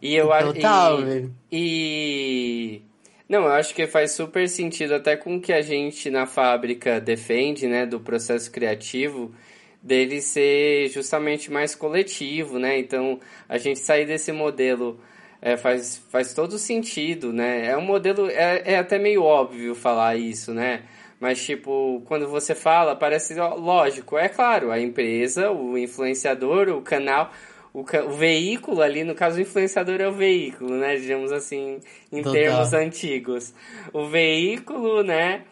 [0.00, 0.54] E eu acho.
[0.54, 1.30] Total, e.
[1.52, 2.82] E.
[3.28, 7.00] Não, eu acho que faz super sentido até com o que a gente na fábrica
[7.00, 9.34] defende, né, do processo criativo
[9.82, 12.78] dele ser justamente mais coletivo, né?
[12.78, 14.98] Então, a gente sair desse modelo
[15.42, 17.66] é, faz, faz todo sentido, né?
[17.66, 20.84] É um modelo, é, é até meio óbvio falar isso, né?
[21.20, 24.16] Mas, tipo, quando você fala, parece lógico.
[24.16, 27.30] É claro, a empresa, o influenciador, o canal,
[27.74, 30.96] o, o veículo ali, no caso, o influenciador é o veículo, né?
[30.96, 32.32] Digamos assim, em Total.
[32.32, 33.52] termos antigos.
[33.92, 35.42] O veículo, né?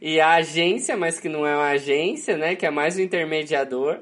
[0.00, 2.54] e a agência, mas que não é uma agência, né?
[2.54, 3.98] Que é mais um intermediador,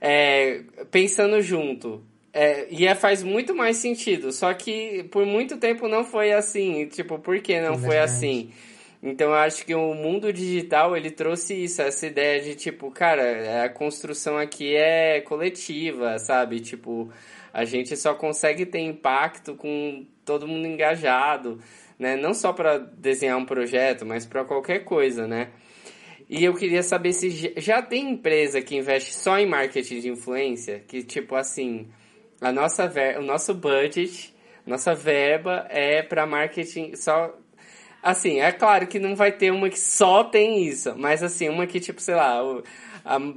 [0.00, 2.02] é, pensando junto.
[2.32, 4.32] É, e é, faz muito mais sentido.
[4.32, 6.86] Só que por muito tempo não foi assim.
[6.86, 8.50] Tipo, por que não é foi assim?
[9.02, 13.64] Então eu acho que o mundo digital ele trouxe isso, essa ideia de tipo, cara,
[13.64, 16.60] a construção aqui é coletiva, sabe?
[16.60, 17.10] Tipo,
[17.52, 21.58] a gente só consegue ter impacto com todo mundo engajado
[22.00, 22.16] né?
[22.16, 25.50] Não só para desenhar um projeto, mas para qualquer coisa, né?
[26.30, 30.82] E eu queria saber se já tem empresa que investe só em marketing de influência,
[30.88, 31.88] que tipo assim,
[32.40, 34.34] a nossa ver, o nosso budget,
[34.64, 37.36] nossa verba é para marketing só
[38.02, 41.66] assim, é claro que não vai ter uma que só tem isso, mas assim, uma
[41.66, 42.40] que tipo, sei lá,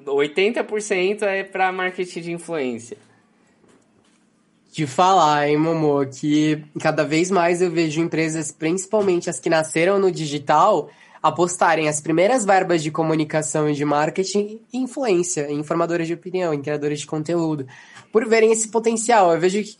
[0.05, 2.97] 80% é para marketing de influência
[4.73, 9.99] de falar, hein, Momo, que cada vez mais eu vejo empresas, principalmente as que nasceram
[9.99, 10.89] no digital,
[11.21, 16.51] apostarem as primeiras verbas de comunicação e de marketing em influência, em formadores de opinião,
[16.55, 17.67] em criadores de conteúdo,
[18.11, 19.31] por verem esse potencial.
[19.31, 19.77] Eu vejo que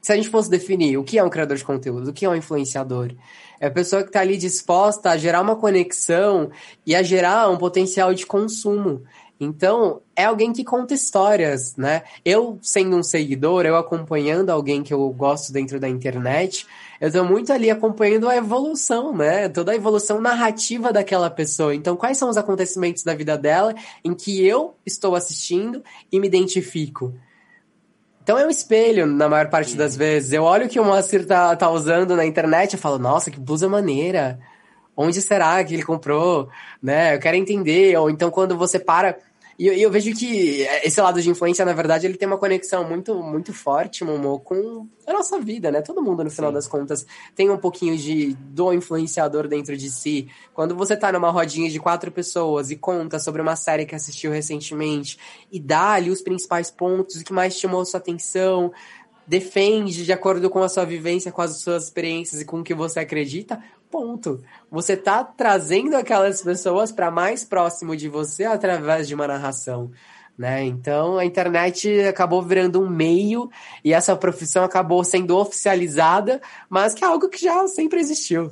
[0.00, 2.28] se a gente fosse definir o que é um criador de conteúdo, o que é
[2.30, 3.12] um influenciador,
[3.60, 6.50] é a pessoa que está ali disposta a gerar uma conexão
[6.86, 9.02] e a gerar um potencial de consumo.
[9.38, 12.02] Então, é alguém que conta histórias, né?
[12.24, 16.66] Eu, sendo um seguidor, eu acompanhando alguém que eu gosto dentro da internet,
[17.00, 19.48] eu tô muito ali acompanhando a evolução, né?
[19.48, 21.74] Toda a evolução narrativa daquela pessoa.
[21.74, 26.26] Então, quais são os acontecimentos da vida dela em que eu estou assistindo e me
[26.26, 27.14] identifico?
[28.30, 30.32] Então é um espelho, na maior parte das vezes.
[30.32, 33.40] Eu olho o que o Moacir tá, tá usando na internet e falo, nossa, que
[33.40, 34.38] blusa maneira.
[34.96, 36.48] Onde será que ele comprou?
[36.80, 37.16] Né?
[37.16, 37.96] Eu quero entender.
[37.98, 39.18] Ou então quando você para
[39.60, 42.82] e eu, eu, vejo que esse lado de influência, na verdade, ele tem uma conexão
[42.82, 45.82] muito, muito forte, Momo, com a nossa vida, né?
[45.82, 46.54] Todo mundo, no final Sim.
[46.54, 50.28] das contas, tem um pouquinho de do influenciador dentro de si.
[50.54, 54.32] Quando você tá numa rodinha de quatro pessoas e conta sobre uma série que assistiu
[54.32, 55.18] recentemente
[55.52, 58.72] e dá ali os principais pontos, o que mais chamou sua atenção,
[59.26, 62.72] defende de acordo com a sua vivência, com as suas experiências e com o que
[62.72, 64.40] você acredita, Ponto.
[64.70, 69.90] Você tá trazendo aquelas pessoas para mais próximo de você através de uma narração.
[70.38, 70.64] Né?
[70.64, 73.50] Então a internet acabou virando um meio
[73.84, 78.50] e essa profissão acabou sendo oficializada, mas que é algo que já sempre existiu.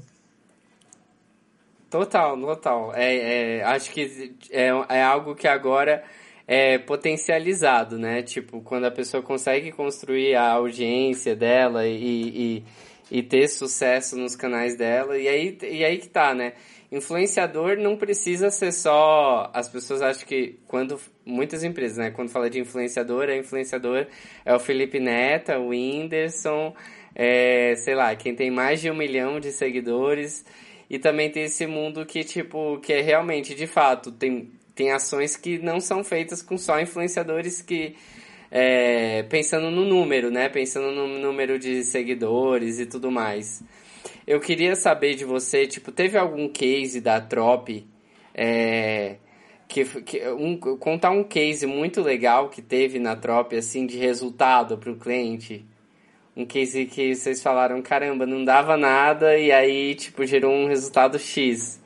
[1.88, 2.92] Total, total.
[2.94, 6.04] É, é acho que é, é algo que agora
[6.46, 8.22] é potencializado, né?
[8.22, 12.64] Tipo, quando a pessoa consegue construir a audiência dela e, e
[13.10, 15.18] e ter sucesso nos canais dela.
[15.18, 16.52] E aí, e aí que tá, né?
[16.90, 19.50] Influenciador não precisa ser só.
[19.52, 20.98] As pessoas acham que quando.
[21.24, 22.10] Muitas empresas, né?
[22.10, 24.06] Quando fala de influenciador, é influenciador
[24.44, 26.74] é o Felipe Neta, o Whindersson,
[27.14, 30.44] é, sei lá, quem tem mais de um milhão de seguidores.
[30.88, 35.36] E também tem esse mundo que, tipo, que é realmente, de fato, tem, tem ações
[35.36, 37.94] que não são feitas com só influenciadores que
[38.50, 40.48] é, pensando no número, né?
[40.48, 43.62] Pensando no número de seguidores e tudo mais.
[44.26, 47.84] Eu queria saber de você, tipo, teve algum case da Trop
[48.34, 49.16] é,
[49.66, 54.78] que, que um, contar um case muito legal que teve na Trop assim de resultado
[54.78, 55.64] para o cliente?
[56.36, 61.18] Um case que vocês falaram, caramba, não dava nada e aí, tipo, gerou um resultado
[61.18, 61.82] X.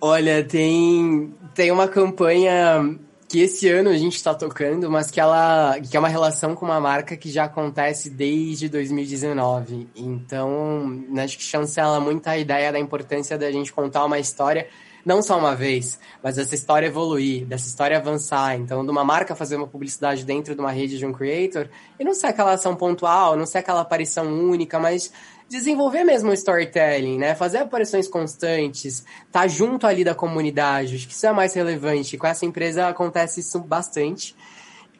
[0.00, 2.98] Olha, tem, tem uma campanha
[3.32, 6.66] que esse ano a gente está tocando, mas que ela que é uma relação com
[6.66, 9.88] uma marca que já acontece desde 2019.
[9.96, 14.68] Então, acho que chancela muito a ideia da importância da gente contar uma história
[15.02, 18.54] não só uma vez, mas essa história evoluir, dessa história avançar.
[18.54, 21.68] Então, de uma marca fazer uma publicidade dentro de uma rede de um creator,
[21.98, 25.10] e não ser aquela ação pontual, não ser aquela aparição única, mas
[25.48, 27.34] desenvolver mesmo o storytelling, né?
[27.34, 32.16] Fazer aparições constantes, estar tá junto ali da comunidade, acho que isso é mais relevante.
[32.16, 34.34] Com essa empresa acontece isso bastante.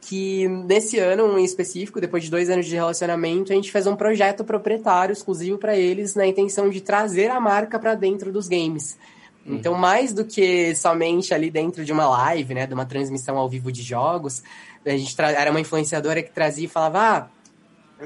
[0.00, 3.94] Que nesse ano em específico, depois de dois anos de relacionamento, a gente fez um
[3.94, 8.98] projeto proprietário exclusivo para eles, na intenção de trazer a marca para dentro dos games.
[9.44, 9.78] Então, uhum.
[9.78, 13.72] mais do que somente ali dentro de uma live, né, de uma transmissão ao vivo
[13.72, 14.42] de jogos,
[14.84, 17.28] a gente era uma influenciadora que trazia e falava, ah,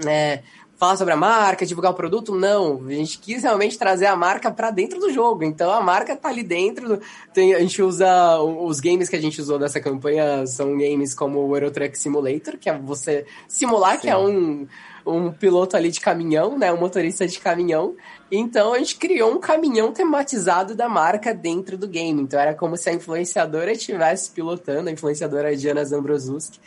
[0.09, 0.43] é,
[0.77, 2.87] falar sobre a marca, divulgar o produto, não.
[2.87, 5.43] A gente quis realmente trazer a marca para dentro do jogo.
[5.43, 7.01] Então a marca tá ali dentro.
[7.33, 11.41] Tem, a gente usa os games que a gente usou dessa campanha são games como
[11.41, 14.01] o Euro Truck Simulator, que é você simular Sim.
[14.01, 14.67] que é um
[15.07, 17.95] um piloto ali de caminhão, né, um motorista de caminhão.
[18.29, 22.21] Então a gente criou um caminhão tematizado da marca dentro do game.
[22.21, 26.59] Então era como se a influenciadora estivesse pilotando, a influenciadora Diana Zambrosuski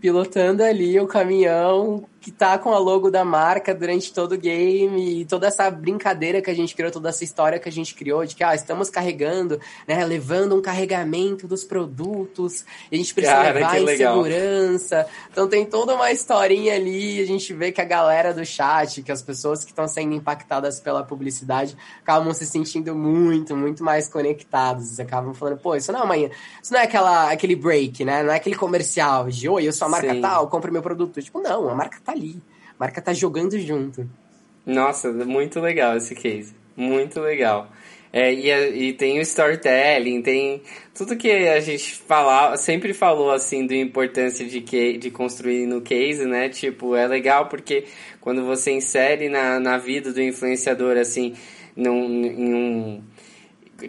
[0.00, 5.20] pilotando ali o caminhão que tá com a logo da marca durante todo o game
[5.20, 8.26] e toda essa brincadeira que a gente criou, toda essa história que a gente criou
[8.26, 13.36] de que ah, estamos carregando, né, levando um carregamento dos produtos, e a gente precisa
[13.36, 14.16] Cara, levar em legal.
[14.16, 15.06] segurança.
[15.30, 19.12] Então tem toda uma historinha ali, a gente vê que a galera do chat, que
[19.12, 24.98] as pessoas que estão sendo impactadas pela publicidade, acabam se sentindo muito, muito mais conectados,
[24.98, 28.24] acabam falando, pô, isso não é amanhã, isso não é aquela aquele break, né?
[28.24, 30.20] Não é aquele comercial de, oi, eu sou a marca Sim.
[30.20, 31.22] tal, compra meu produto.
[31.22, 32.42] Tipo, não, a marca tá ali.
[32.70, 34.08] A marca tá jogando junto.
[34.64, 36.54] Nossa, muito legal esse case.
[36.76, 37.70] Muito legal.
[38.12, 40.62] É, e, e, tem o storytelling, tem
[40.94, 45.82] tudo que a gente fala, sempre falou assim da importância de, que, de construir no
[45.82, 46.48] case, né?
[46.48, 47.84] Tipo, é legal porque
[48.20, 51.34] quando você insere na, na vida do influenciador, assim,
[51.76, 53.04] num, em um,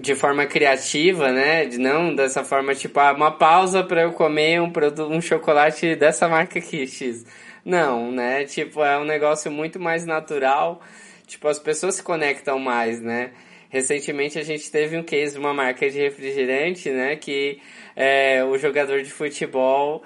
[0.02, 1.66] de forma criativa, né?
[1.66, 5.96] De não dessa forma, tipo, ah, uma pausa para eu comer um, produto, um chocolate
[5.96, 7.26] dessa marca aqui, X
[7.68, 8.46] não, né?
[8.46, 10.82] Tipo, é um negócio muito mais natural.
[11.28, 13.32] Tipo, as pessoas se conectam mais, né?
[13.70, 17.18] Recentemente a gente teve um case de uma marca de refrigerante, né?
[17.18, 17.60] Que
[17.94, 20.02] é, o jogador de futebol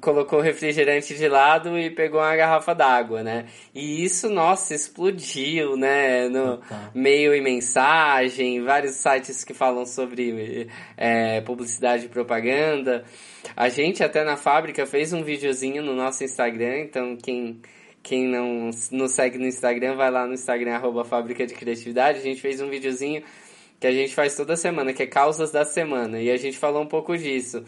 [0.00, 3.46] colocou o refrigerante de lado e pegou uma garrafa d'água, né?
[3.74, 6.28] E isso, nossa, explodiu, né?
[6.28, 6.60] No
[6.94, 13.04] meio e mensagem, vários sites que falam sobre é, publicidade e propaganda.
[13.56, 17.60] A gente até na fábrica fez um videozinho no nosso Instagram, então quem
[18.02, 22.18] quem não nos segue no Instagram, vai lá no Instagram, arroba Fábrica de Criatividade.
[22.18, 23.22] A gente fez um videozinho
[23.80, 26.20] que a gente faz toda semana, que é Causas da Semana.
[26.20, 27.64] E a gente falou um pouco disso.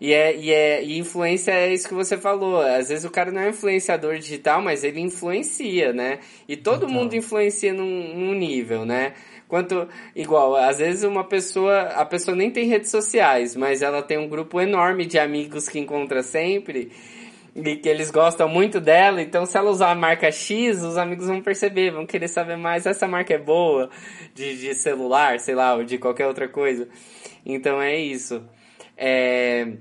[0.00, 2.60] E, é, e, é, e influência é isso que você falou.
[2.60, 6.20] Às vezes o cara não é influenciador digital, mas ele influencia, né?
[6.48, 6.90] E todo então.
[6.90, 9.14] mundo influencia num, num nível, né?
[9.48, 14.18] Quanto, igual, às vezes uma pessoa, a pessoa nem tem redes sociais, mas ela tem
[14.18, 16.92] um grupo enorme de amigos que encontra sempre
[17.54, 21.26] e que eles gostam muito dela, então se ela usar a marca X, os amigos
[21.26, 23.90] vão perceber, vão querer saber mais, essa marca é boa
[24.34, 26.88] de, de celular, sei lá, ou de qualquer outra coisa.
[27.44, 28.44] Então é isso.
[28.96, 29.72] É...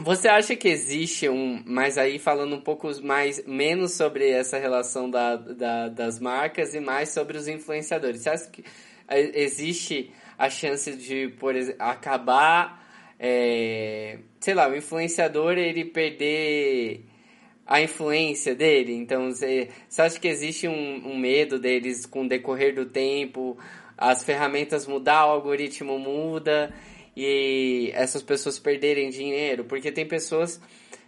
[0.00, 1.60] Você acha que existe um.
[1.66, 6.80] Mas aí falando um pouco mais menos sobre essa relação da, da, das marcas e
[6.80, 8.20] mais sobre os influenciadores.
[8.20, 8.64] Você acha que
[9.34, 12.86] existe a chance de, por exemplo, acabar.
[13.18, 17.04] É, sei lá, o influenciador ele perder
[17.66, 18.94] a influência dele.
[18.94, 23.58] Então, você, você acha que existe um, um medo deles com o decorrer do tempo,
[23.96, 26.72] as ferramentas mudar, o algoritmo muda
[27.20, 30.60] e essas pessoas perderem dinheiro, porque tem pessoas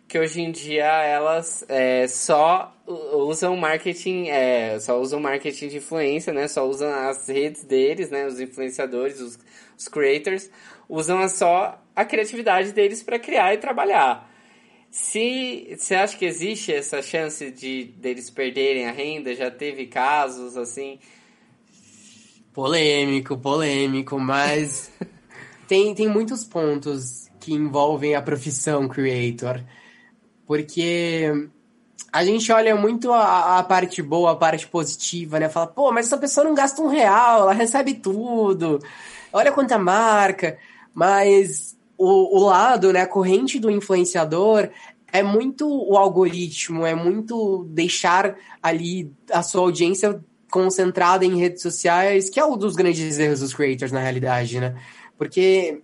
[0.09, 6.33] que hoje em dia elas é, só usam marketing, é, só usam marketing de influência,
[6.33, 6.49] né?
[6.49, 8.27] Só usam as redes deles, né?
[8.27, 9.39] Os influenciadores, os,
[9.79, 10.51] os creators,
[10.89, 14.29] usam só a criatividade deles para criar e trabalhar.
[14.91, 20.57] Se você acha que existe essa chance de deles perderem a renda, já teve casos
[20.57, 20.99] assim?
[22.53, 24.91] Polêmico, polêmico, mas
[25.71, 29.61] tem, tem muitos pontos que envolvem a profissão creator.
[30.45, 31.49] Porque
[32.13, 35.49] a gente olha muito a, a, parte boa, a parte positiva, né?
[35.49, 38.81] Fala, pô, mas essa pessoa não gasta um real, ela recebe tudo.
[39.33, 40.59] Olha quanta marca.
[40.93, 44.71] Mas o, o lado, né, a corrente do influenciador
[45.13, 52.29] é muito o algoritmo, é muito deixar ali a sua audiência concentrada em redes sociais,
[52.29, 54.75] que é um dos grandes erros dos creators, na realidade, né?
[55.21, 55.83] Porque,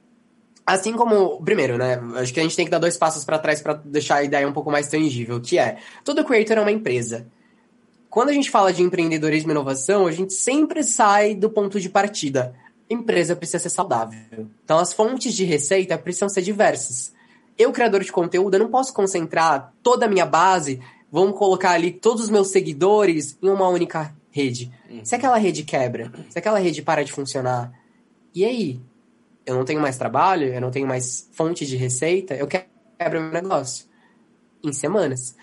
[0.64, 1.42] assim como.
[1.42, 2.00] Primeiro, né?
[2.14, 4.48] Acho que a gente tem que dar dois passos para trás para deixar a ideia
[4.48, 7.26] um pouco mais tangível, que é: todo creator é uma empresa.
[8.08, 11.90] Quando a gente fala de empreendedorismo e inovação, a gente sempre sai do ponto de
[11.90, 12.54] partida.
[12.88, 14.48] empresa precisa ser saudável.
[14.64, 17.12] Então, as fontes de receita precisam ser diversas.
[17.58, 20.80] Eu, criador de conteúdo, eu não posso concentrar toda a minha base,
[21.12, 24.72] vamos colocar ali todos os meus seguidores em uma única rede.
[24.88, 25.04] Uhum.
[25.04, 27.70] Se aquela rede quebra, se aquela rede para de funcionar,
[28.34, 28.80] e aí?
[29.46, 33.30] Eu não tenho mais trabalho, eu não tenho mais fonte de receita, eu quebro meu
[33.30, 33.86] negócio
[34.64, 35.36] em semanas.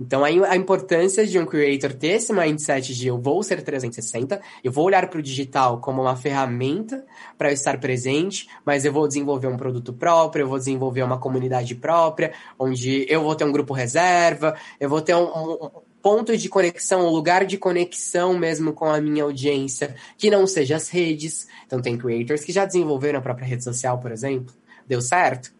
[0.00, 4.70] Então, a importância de um creator ter esse mindset de eu vou ser 360, eu
[4.70, 7.04] vou olhar para o digital como uma ferramenta
[7.36, 11.18] para eu estar presente, mas eu vou desenvolver um produto próprio, eu vou desenvolver uma
[11.18, 15.68] comunidade própria, onde eu vou ter um grupo reserva, eu vou ter um,
[16.08, 20.76] ponto de conexão, um lugar de conexão mesmo com a minha audiência, que não seja
[20.76, 21.46] as redes.
[21.66, 24.54] Então tem creators que já desenvolveram a própria rede social, por exemplo.
[24.86, 25.52] Deu certo?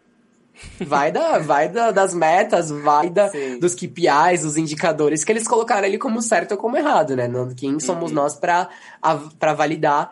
[0.81, 3.29] Vai, da, vai da, das metas, vai da,
[3.61, 7.29] dos KPIs, dos indicadores que eles colocaram ali como certo ou como errado, né?
[7.55, 8.15] Quem somos uhum.
[8.15, 10.09] nós para validar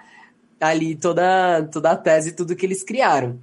[0.62, 3.40] ali toda, toda a tese, tudo que eles criaram.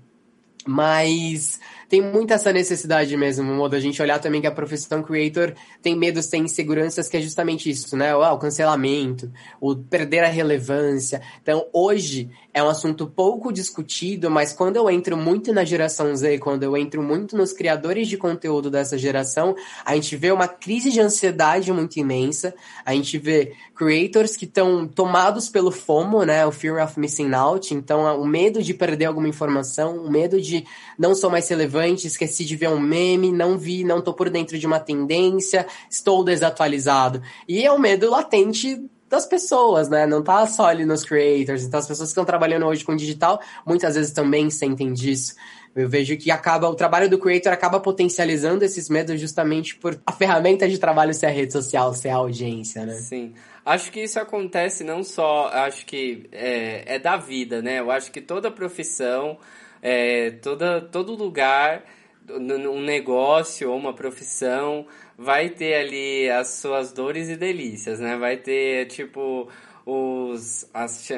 [0.64, 1.58] Mas
[1.94, 5.96] tem muita essa necessidade mesmo, modo a gente olhar também que a profissão creator tem
[5.96, 8.12] medos, tem inseguranças, que é justamente isso, né?
[8.16, 9.30] O, o cancelamento,
[9.60, 11.22] o perder a relevância.
[11.40, 16.38] Então, hoje é um assunto pouco discutido, mas quando eu entro muito na geração Z,
[16.38, 19.54] quando eu entro muito nos criadores de conteúdo dessa geração,
[19.84, 22.52] a gente vê uma crise de ansiedade muito imensa,
[22.84, 26.46] a gente vê creators que estão tomados pelo FOMO, né?
[26.46, 30.64] O Fear of Missing Out, então o medo de perder alguma informação, o medo de
[30.98, 34.58] não sou mais relevante esqueci de ver um meme, não vi, não tô por dentro
[34.58, 37.20] de uma tendência, estou desatualizado.
[37.48, 40.06] E é um medo latente das pessoas, né?
[40.06, 41.62] Não tá só ali nos creators.
[41.62, 45.34] Então, as pessoas que estão trabalhando hoje com digital, muitas vezes também sentem disso.
[45.74, 50.12] Eu vejo que acaba o trabalho do creator acaba potencializando esses medos justamente por a
[50.12, 52.94] ferramenta de trabalho ser a rede social, ser a audiência, né?
[52.94, 53.34] Sim.
[53.64, 57.80] Acho que isso acontece não só, acho que é, é da vida, né?
[57.80, 59.38] Eu acho que toda profissão
[59.84, 61.84] é, toda, todo lugar,
[62.30, 68.16] um negócio ou uma profissão, vai ter ali as suas dores e delícias, né?
[68.16, 69.46] Vai ter, tipo,
[69.84, 70.66] os...
[70.72, 71.10] As,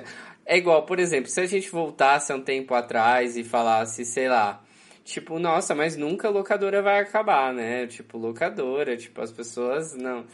[0.44, 4.64] é igual, por exemplo, se a gente voltasse um tempo atrás e falasse, sei lá,
[5.04, 7.86] tipo, nossa, mas nunca locadora vai acabar, né?
[7.86, 10.24] Tipo, locadora, tipo, as pessoas não.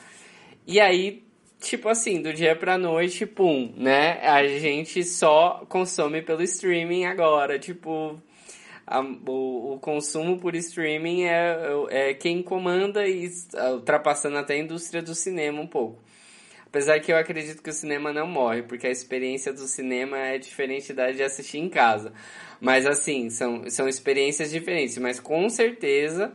[0.66, 1.22] E aí,
[1.62, 4.20] tipo assim, do dia pra noite, pum, né?
[4.20, 8.20] A gente só consome pelo streaming agora, tipo.
[8.84, 11.56] A, o, o, consumo por streaming é,
[11.88, 13.30] é quem comanda e
[13.74, 16.02] ultrapassando até a indústria do cinema um pouco.
[16.66, 20.36] Apesar que eu acredito que o cinema não morre, porque a experiência do cinema é
[20.36, 22.12] diferente da de assistir em casa.
[22.60, 26.32] Mas assim, são, são experiências diferentes, mas com certeza,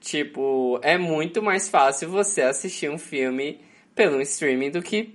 [0.00, 3.60] tipo, é muito mais fácil você assistir um filme
[4.00, 5.12] pelo streaming do que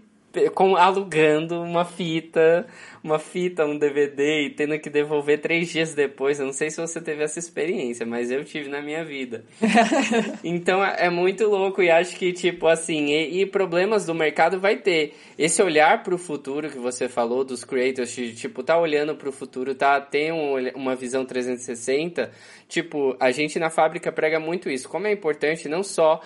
[0.53, 2.67] com, alugando uma fita,
[3.03, 6.39] uma fita, um DVD e tendo que devolver três dias depois.
[6.39, 9.43] Eu não sei se você teve essa experiência, mas eu tive na minha vida.
[10.43, 14.59] então é, é muito louco e acho que, tipo, assim, e, e problemas do mercado
[14.59, 15.15] vai ter.
[15.36, 19.31] Esse olhar para o futuro que você falou dos creators, tipo, tá olhando para o
[19.31, 22.29] futuro, tá, tem um, uma visão 360.
[22.69, 24.88] Tipo, a gente na fábrica prega muito isso.
[24.88, 26.21] Como é importante não só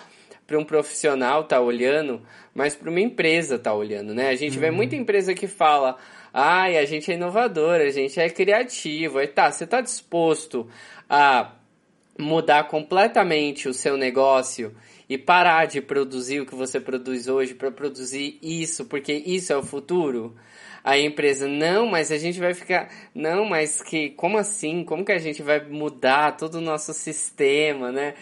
[0.50, 2.20] para um profissional tá olhando,
[2.52, 4.30] mas para uma empresa tá olhando, né?
[4.30, 4.60] A gente uhum.
[4.60, 5.96] vê muita empresa que fala,
[6.34, 10.68] ai, a gente é inovador, a gente é criativo, aí tá, você tá disposto
[11.08, 11.52] a
[12.18, 14.74] mudar completamente o seu negócio
[15.08, 19.56] e parar de produzir o que você produz hoje para produzir isso, porque isso é
[19.56, 20.34] o futuro?
[20.82, 24.84] A empresa, não, mas a gente vai ficar, não, mas que, como assim?
[24.84, 28.14] Como que a gente vai mudar todo o nosso sistema, né?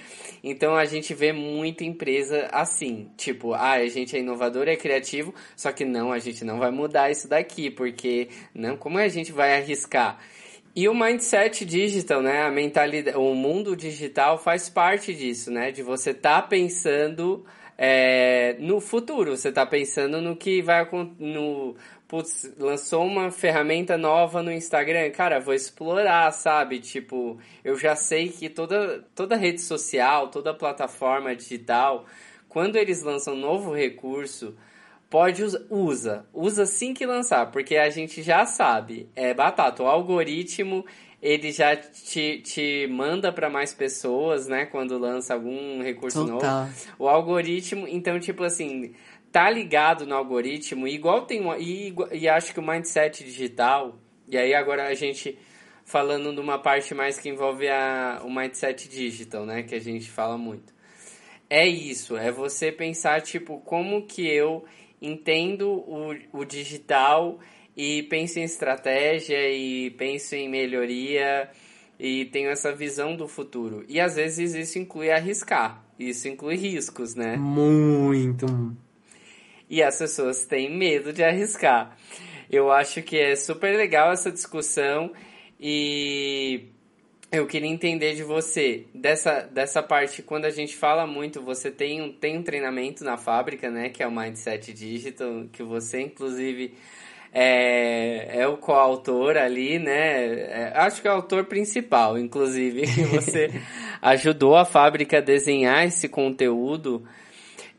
[0.43, 5.35] Então a gente vê muita empresa assim, tipo, ah, a gente é inovador, é criativo,
[5.57, 9.33] só que não, a gente não vai mudar isso daqui, porque não, como a gente
[9.33, 10.19] vai arriscar?
[10.75, 12.43] E o mindset digital, né?
[12.43, 15.73] A mentalidade, o mundo digital faz parte disso, né?
[15.73, 17.45] De você estar tá pensando
[17.77, 20.89] é, no futuro, você está pensando no que vai
[21.19, 21.77] no
[22.09, 26.81] putz, lançou uma ferramenta nova no Instagram, cara, vou explorar, sabe?
[26.81, 32.07] Tipo, eu já sei que toda, toda rede social, toda plataforma digital,
[32.49, 34.57] quando eles lançam um novo recurso,
[35.11, 39.87] pode usa, usa, usa assim que lançar, porque a gente já sabe, é batata, o
[39.87, 40.87] algoritmo
[41.21, 46.65] ele já te, te manda para mais pessoas, né, quando lança algum recurso Total.
[46.65, 46.73] novo.
[46.99, 48.95] O algoritmo, então tipo assim,
[49.31, 54.37] tá ligado no algoritmo, igual tem uma, e, e acho que o mindset digital, e
[54.37, 55.39] aí agora a gente
[55.85, 60.11] falando de uma parte mais que envolve a, o mindset digital, né, que a gente
[60.11, 60.73] fala muito.
[61.49, 64.65] É isso, é você pensar, tipo, como que eu
[65.01, 67.39] entendo o, o digital
[67.77, 71.49] e penso em estratégia e penso em melhoria
[71.99, 73.85] e tenho essa visão do futuro.
[73.89, 77.37] E às vezes isso inclui arriscar, isso inclui riscos, né?
[77.37, 78.47] Muito
[79.69, 81.97] e as pessoas têm medo de arriscar.
[82.51, 85.13] Eu acho que é super legal essa discussão
[85.61, 86.69] e
[87.31, 92.01] eu queria entender de você, dessa, dessa parte, quando a gente fala muito, você tem
[92.01, 96.73] um, tem um treinamento na fábrica, né, que é o Mindset Digital, que você, inclusive,
[97.31, 103.51] é, é o coautor ali, né, é, acho que é o autor principal, inclusive, você
[104.01, 107.07] ajudou a fábrica a desenhar esse conteúdo.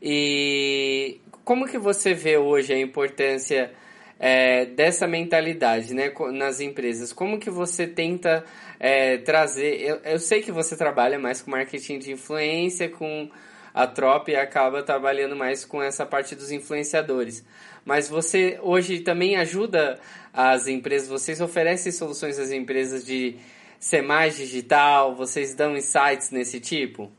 [0.00, 1.20] E
[1.50, 3.72] como que você vê hoje a importância
[4.20, 7.12] é, dessa mentalidade né, nas empresas?
[7.12, 8.44] Como que você tenta
[8.78, 9.80] é, trazer...
[9.80, 13.28] Eu, eu sei que você trabalha mais com marketing de influência, com
[13.74, 17.44] a Trop e acaba trabalhando mais com essa parte dos influenciadores.
[17.84, 19.98] Mas você hoje também ajuda
[20.32, 23.34] as empresas, vocês oferecem soluções às empresas de
[23.76, 27.10] ser mais digital, vocês dão insights nesse tipo?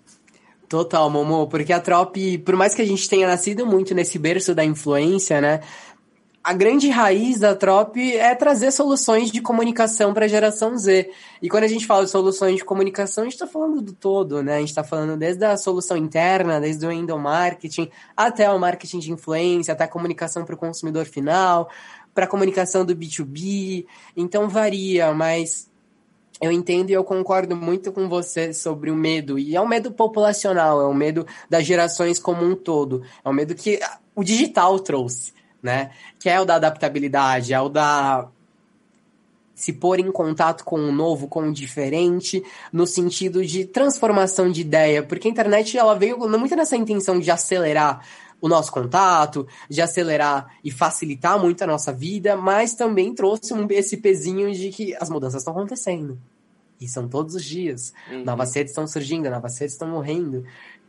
[0.71, 4.55] Total, Momo, porque a Trop, por mais que a gente tenha nascido muito nesse berço
[4.55, 5.59] da influência, né?
[6.41, 11.11] A grande raiz da Trop é trazer soluções de comunicação para a geração Z.
[11.41, 14.41] E quando a gente fala de soluções de comunicação, a gente está falando do todo,
[14.41, 14.55] né?
[14.55, 19.11] A gente está falando desde a solução interna, desde o endomarketing, até o marketing de
[19.11, 21.69] influência, até a comunicação para o consumidor final,
[22.13, 23.85] para a comunicação do B2B.
[24.15, 25.69] Então varia, mas
[26.41, 29.37] eu entendo e eu concordo muito com você sobre o medo.
[29.37, 33.03] E é um medo populacional, é um medo das gerações como um todo.
[33.23, 33.79] É um medo que
[34.15, 35.91] o digital trouxe, né?
[36.19, 38.27] Que é o da adaptabilidade, é o da
[39.53, 44.61] se pôr em contato com o novo, com o diferente, no sentido de transformação de
[44.61, 48.03] ideia, porque a internet ela veio muito nessa intenção de acelerar
[48.41, 53.67] o nosso contato, de acelerar e facilitar muito a nossa vida, mas também trouxe um,
[53.69, 56.17] esse pezinho de que as mudanças estão acontecendo.
[56.81, 57.93] E são todos os dias.
[58.11, 58.25] Uhum.
[58.25, 60.43] Novas redes estão surgindo, novas redes estão morrendo.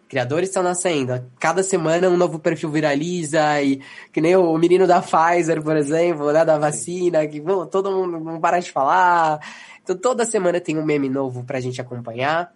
[0.08, 1.24] Criadores estão nascendo.
[1.38, 3.80] Cada semana um novo perfil viraliza e
[4.12, 8.18] que nem o menino da Pfizer, por exemplo, né, da vacina, que bom, todo mundo
[8.18, 9.40] não para de falar.
[9.82, 12.54] Então toda semana tem um meme novo pra gente acompanhar.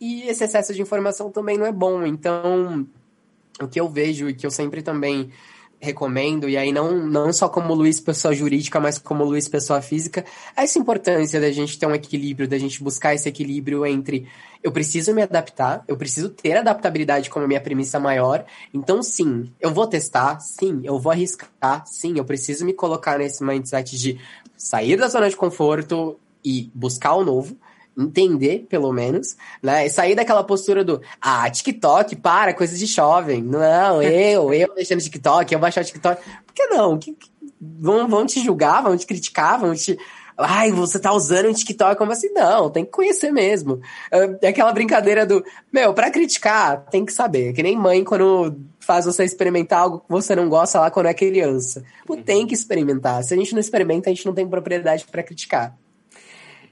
[0.00, 2.04] E esse excesso de informação também não é bom.
[2.06, 2.86] Então,
[3.60, 5.30] o que eu vejo e que eu sempre também
[5.80, 10.24] recomendo, e aí não, não só como Luiz pessoa jurídica, mas como Luiz pessoa física,
[10.56, 14.26] essa importância da gente ter um equilíbrio, da gente buscar esse equilíbrio entre
[14.62, 19.72] eu preciso me adaptar, eu preciso ter adaptabilidade como minha premissa maior, então sim, eu
[19.72, 24.20] vou testar, sim, eu vou arriscar, sim, eu preciso me colocar nesse mindset de
[24.56, 27.56] sair da zona de conforto e buscar o novo,
[27.98, 29.86] entender, pelo menos, né?
[29.86, 33.42] E sair daquela postura do, ah, TikTok, para, coisa de jovem.
[33.42, 36.22] Não, eu, eu deixando TikTok, eu baixar o TikTok.
[36.46, 36.96] Por que não?
[36.96, 37.28] Que, que,
[37.60, 39.98] vão, vão te julgar, vão te criticar, vão te.
[40.40, 42.32] Ai, você tá usando o TikTok como assim?
[42.32, 43.80] Não, tem que conhecer mesmo.
[44.40, 47.52] É aquela brincadeira do, meu, pra criticar, tem que saber.
[47.52, 51.14] Que nem mãe quando faz você experimentar algo que você não gosta lá quando é
[51.14, 51.82] criança.
[52.06, 53.24] Pô, tem que experimentar.
[53.24, 55.76] Se a gente não experimenta, a gente não tem propriedade para criticar.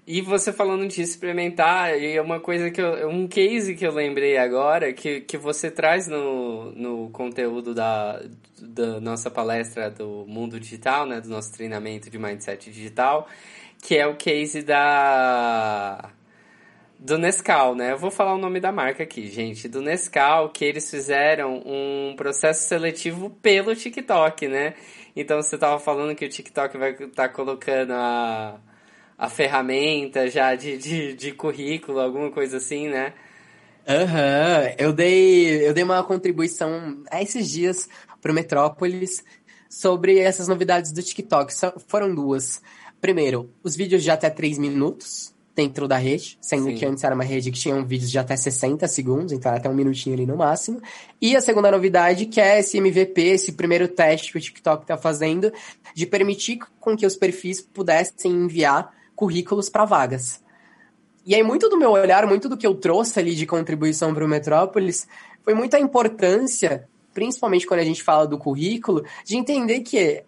[0.07, 3.93] E você falando de experimentar, e é uma coisa que eu, um case que eu
[3.93, 8.23] lembrei agora, que, que você traz no, no conteúdo da,
[8.61, 13.27] da nossa palestra do mundo digital, né, do nosso treinamento de mindset digital,
[13.83, 16.11] que é o case da
[16.99, 17.93] do Nescau, né?
[17.93, 19.69] Eu vou falar o nome da marca aqui, gente.
[19.69, 24.75] Do Nescau, que eles fizeram um processo seletivo pelo TikTok, né?
[25.15, 28.59] Então você tava falando que o TikTok vai estar tá colocando a
[29.19, 33.13] a ferramenta já de, de, de currículo, alguma coisa assim, né?
[33.89, 34.75] Aham, uhum.
[34.79, 37.89] eu dei eu dei uma contribuição há esses dias
[38.21, 39.25] pro Metrópolis
[39.71, 41.53] sobre essas novidades do TikTok.
[41.87, 42.61] Foram duas.
[43.01, 46.75] Primeiro, os vídeos de até 3 minutos dentro da rede, sendo Sim.
[46.75, 49.69] que antes era uma rede que tinha vídeos de até 60 segundos, então era até
[49.71, 50.83] um minutinho ali no máximo.
[51.21, 54.99] E a segunda novidade, que é esse MVP, esse primeiro teste que o TikTok está
[54.99, 55.51] fazendo,
[55.95, 60.41] de permitir com que os perfis pudessem enviar currículos para vagas.
[61.25, 64.25] E aí, muito do meu olhar, muito do que eu trouxe ali de contribuição para
[64.25, 65.09] o Metrópolis,
[65.43, 70.23] foi muita importância, principalmente quando a gente fala do currículo, de entender que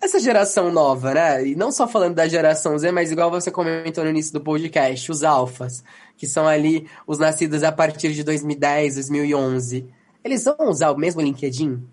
[0.00, 1.46] essa geração nova, né?
[1.46, 5.10] E não só falando da geração Z, mas igual você comentou no início do podcast,
[5.10, 5.84] os alfas,
[6.16, 9.86] que são ali os nascidos a partir de 2010, 2011.
[10.24, 11.84] Eles vão usar o mesmo LinkedIn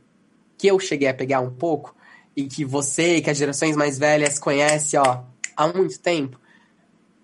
[0.58, 1.96] que eu cheguei a pegar um pouco
[2.36, 5.22] e que você, que as gerações mais velhas conhecem, ó,
[5.60, 6.40] há muito tempo?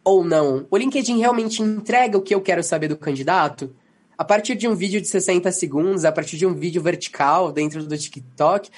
[0.04, 0.68] Ou não?
[0.70, 3.74] O LinkedIn realmente entrega o que eu quero saber do candidato?
[4.18, 7.82] A partir de um vídeo de 60 segundos, a partir de um vídeo vertical dentro
[7.82, 8.70] do TikTok,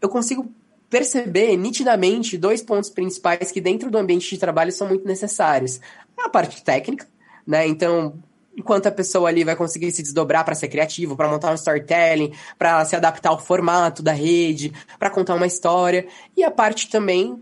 [0.00, 0.50] eu consigo
[0.88, 5.80] perceber nitidamente dois pontos principais que dentro do ambiente de trabalho são muito necessários.
[6.18, 7.06] A parte técnica,
[7.46, 7.66] né?
[7.66, 8.14] Então,
[8.56, 12.32] enquanto a pessoa ali vai conseguir se desdobrar para ser criativo, para montar um storytelling,
[12.58, 17.38] para se adaptar ao formato da rede, para contar uma história, e a parte também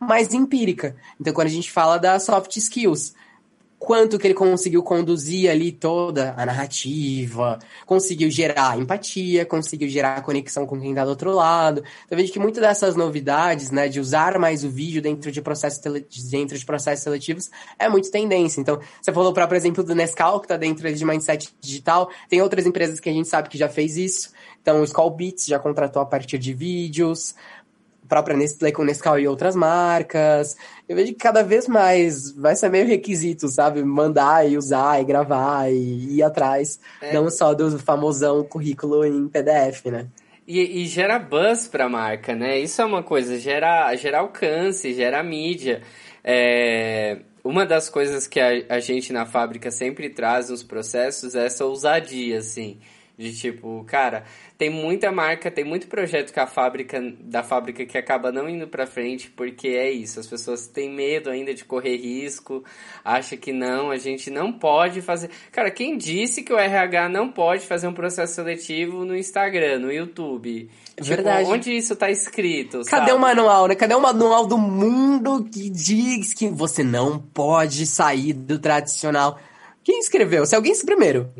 [0.00, 0.96] mais empírica.
[1.20, 3.12] Então, quando a gente fala das soft skills,
[3.80, 10.66] quanto que ele conseguiu conduzir ali toda a narrativa, conseguiu gerar empatia, conseguiu gerar conexão
[10.66, 11.82] com quem está do outro lado.
[12.04, 15.80] Então, vejo que muitas dessas novidades, né, de usar mais o vídeo dentro de processos,
[16.30, 18.60] dentro de processos seletivos, é muito tendência.
[18.60, 22.66] Então, você falou, por exemplo, do Nescau, que está dentro de mindset digital, tem outras
[22.66, 24.30] empresas que a gente sabe que já fez isso.
[24.60, 27.34] Então, o Skull Beats já contratou a partir de vídeos
[28.10, 30.56] própria Nestlé com Nescau e outras marcas.
[30.88, 33.82] Eu vejo que cada vez mais vai ser meio requisito, sabe?
[33.84, 36.80] Mandar e usar e gravar e ir atrás.
[37.00, 37.14] É.
[37.14, 40.08] Não só do famosão currículo em PDF, né?
[40.46, 42.58] E, e, gera buzz para a marca, né?
[42.58, 45.80] Isso é uma coisa, gera, gera alcance, gera mídia.
[46.24, 51.46] É, uma das coisas que a, a gente na fábrica sempre traz nos processos é
[51.46, 52.80] essa ousadia, assim.
[53.20, 54.24] De tipo, cara,
[54.56, 58.66] tem muita marca, tem muito projeto que a fábrica da fábrica que acaba não indo
[58.66, 62.64] para frente porque é isso, as pessoas têm medo ainda de correr risco,
[63.04, 65.28] acha que não, a gente não pode fazer.
[65.52, 69.92] Cara, quem disse que o RH não pode fazer um processo seletivo no Instagram, no
[69.92, 70.70] YouTube?
[70.96, 71.46] É tipo, verdade.
[71.46, 72.80] Onde isso tá escrito?
[72.86, 73.12] Cadê sabe?
[73.12, 73.74] o manual, né?
[73.74, 79.38] Cadê o manual do mundo que diz que você não pode sair do tradicional?
[79.82, 80.46] Quem escreveu?
[80.46, 81.30] Se alguém primeiro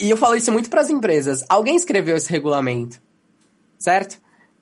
[0.00, 1.44] e eu falo isso muito para as empresas.
[1.48, 3.00] Alguém escreveu esse regulamento,
[3.78, 4.18] certo?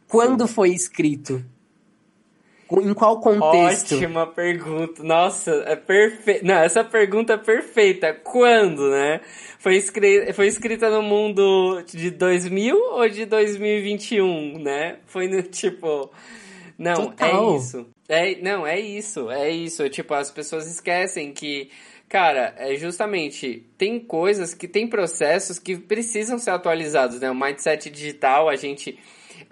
[0.08, 1.42] Quando foi escrito?
[2.70, 3.94] Em qual contexto?
[3.94, 5.02] Ótima pergunta.
[5.02, 6.44] Nossa, é perfeito.
[6.44, 8.14] Não, essa pergunta é perfeita.
[8.14, 9.20] Quando, né?
[9.58, 10.32] Foi, escri...
[10.32, 14.96] foi escrita no mundo de 2000 ou de 2021, né?
[15.06, 16.10] Foi no tipo.
[16.82, 17.52] Não, é Total.
[17.52, 17.86] é isso.
[18.08, 19.30] É, não, é isso.
[19.30, 19.88] É isso.
[19.88, 21.70] Tipo, as pessoas esquecem que
[22.08, 27.30] Cara, é justamente, tem coisas que tem processos que precisam ser atualizados, né?
[27.30, 28.98] O mindset digital, a gente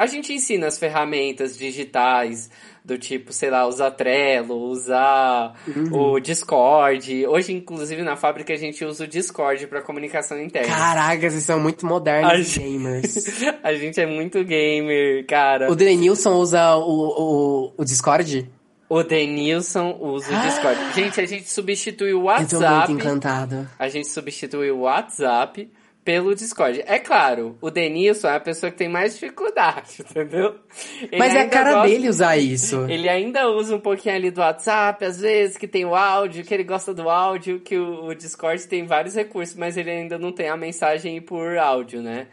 [0.01, 2.49] A gente ensina as ferramentas digitais
[2.83, 6.15] do tipo, sei lá, usar Trello, usar uhum.
[6.15, 7.27] o Discord.
[7.27, 10.75] Hoje, inclusive, na fábrica a gente usa o Discord para comunicação interna.
[10.75, 13.29] Caraca, vocês são muito modernos a gamers.
[13.63, 15.71] a gente é muito gamer, cara.
[15.71, 18.51] O Denilson usa o, o, o Discord?
[18.89, 20.95] O Denilson usa o Discord.
[20.95, 22.55] gente, a gente substituiu o WhatsApp.
[22.55, 23.69] Eu tô muito encantado.
[23.79, 25.71] A gente substituiu o WhatsApp
[26.05, 26.83] pelo Discord.
[26.87, 30.57] É claro, o Denilson é a pessoa que tem mais dificuldade, entendeu?
[31.03, 32.87] Ele Mas é a cara gosta, dele usar isso.
[32.89, 36.55] Ele ainda usa um pouquinho ali do WhatsApp, às vezes, que tem o áudio, que
[36.55, 40.33] ele gosta do áudio, que o, o Discord tem vários recursos, mas ele ainda não
[40.33, 42.27] tem a mensagem por áudio, né?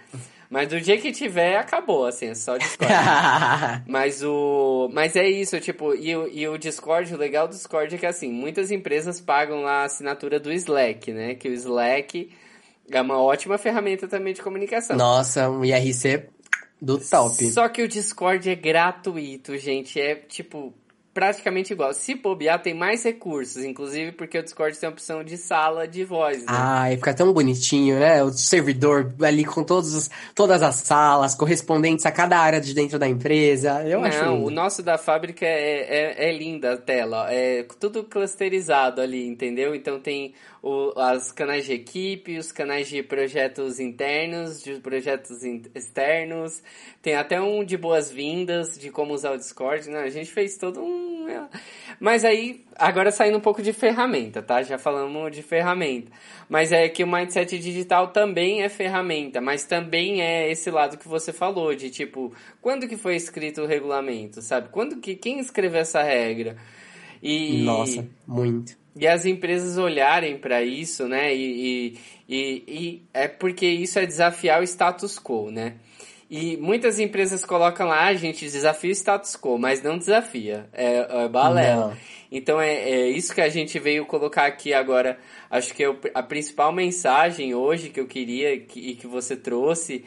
[0.50, 2.94] Mas do dia que tiver, acabou, assim, é só Discord.
[3.86, 4.90] mas o.
[4.94, 8.06] Mas é isso, tipo, e o, e o Discord, o legal do Discord é que
[8.06, 11.36] assim, muitas empresas pagam lá a assinatura do Slack, né?
[11.36, 12.30] Que o Slack
[12.92, 14.96] é uma ótima ferramenta também de comunicação.
[14.96, 16.30] Nossa, um IRC
[16.82, 17.52] do top.
[17.52, 20.00] Só que o Discord é gratuito, gente.
[20.00, 20.74] É tipo
[21.18, 21.92] praticamente igual.
[21.96, 26.04] Se bobear, tem mais recursos, inclusive porque o Discord tem a opção de sala de
[26.04, 26.42] voz.
[26.42, 26.46] Né?
[26.48, 28.24] Ah, e fica tão bonitinho, né?
[28.24, 33.00] O servidor ali com todos os, todas as salas correspondentes a cada área de dentro
[33.00, 33.82] da empresa.
[33.82, 34.24] Eu Não, acho.
[34.24, 37.34] Não, o nosso da fábrica é, é, é linda a tela.
[37.34, 39.74] É tudo clusterizado ali, entendeu?
[39.74, 45.62] Então tem o, as canais de equipe, os canais de projetos internos, de projetos in,
[45.76, 46.64] externos.
[47.02, 49.90] Tem até um de boas-vindas, de como usar o Discord.
[49.90, 50.00] Né?
[50.00, 51.28] A gente fez todo um.
[51.30, 51.48] É.
[52.00, 54.62] Mas aí, agora saindo um pouco de ferramenta, tá?
[54.64, 56.12] Já falamos de ferramenta.
[56.50, 61.08] Mas é que o mindset digital também é ferramenta, mas também é esse lado que
[61.08, 64.70] você falou, de tipo, quando que foi escrito o regulamento, sabe?
[64.70, 66.56] Quando que quem escreveu essa regra?
[67.22, 71.34] E, Nossa, muito e as empresas olharem para isso, né?
[71.36, 75.76] E, e, e, e, é porque isso é desafiar o status quo, né?
[76.30, 80.68] E muitas empresas colocam lá, a ah, gente desafia o status quo, mas não desafia,
[80.74, 81.88] é, é balela.
[81.88, 81.98] Não.
[82.30, 85.18] Então é, é isso que a gente veio colocar aqui agora.
[85.50, 90.04] Acho que eu, a principal mensagem hoje que eu queria que, e que você trouxe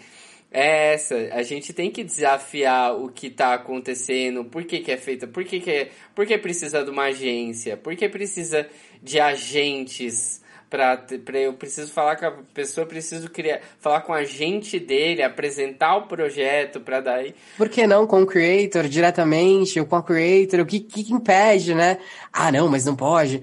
[0.51, 1.15] é essa.
[1.33, 5.45] A gente tem que desafiar o que está acontecendo, por que, que é feita, por
[5.45, 8.67] que, que, é, por que precisa de uma agência, por que precisa
[9.03, 10.41] de agentes
[10.71, 15.97] para eu preciso falar com a pessoa, preciso criar, falar com a agente dele, apresentar
[15.97, 17.35] o projeto para daí.
[17.57, 21.75] Por que não com o creator diretamente, ou com o creator, o que, que impede,
[21.75, 21.99] né?
[22.33, 23.43] Ah, não, mas não pode.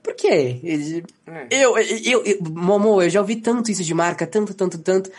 [0.00, 0.60] Por quê?
[1.26, 1.46] É.
[1.50, 5.10] Eu, eu, eu, Momo, eu já ouvi tanto isso de marca, tanto, tanto, tanto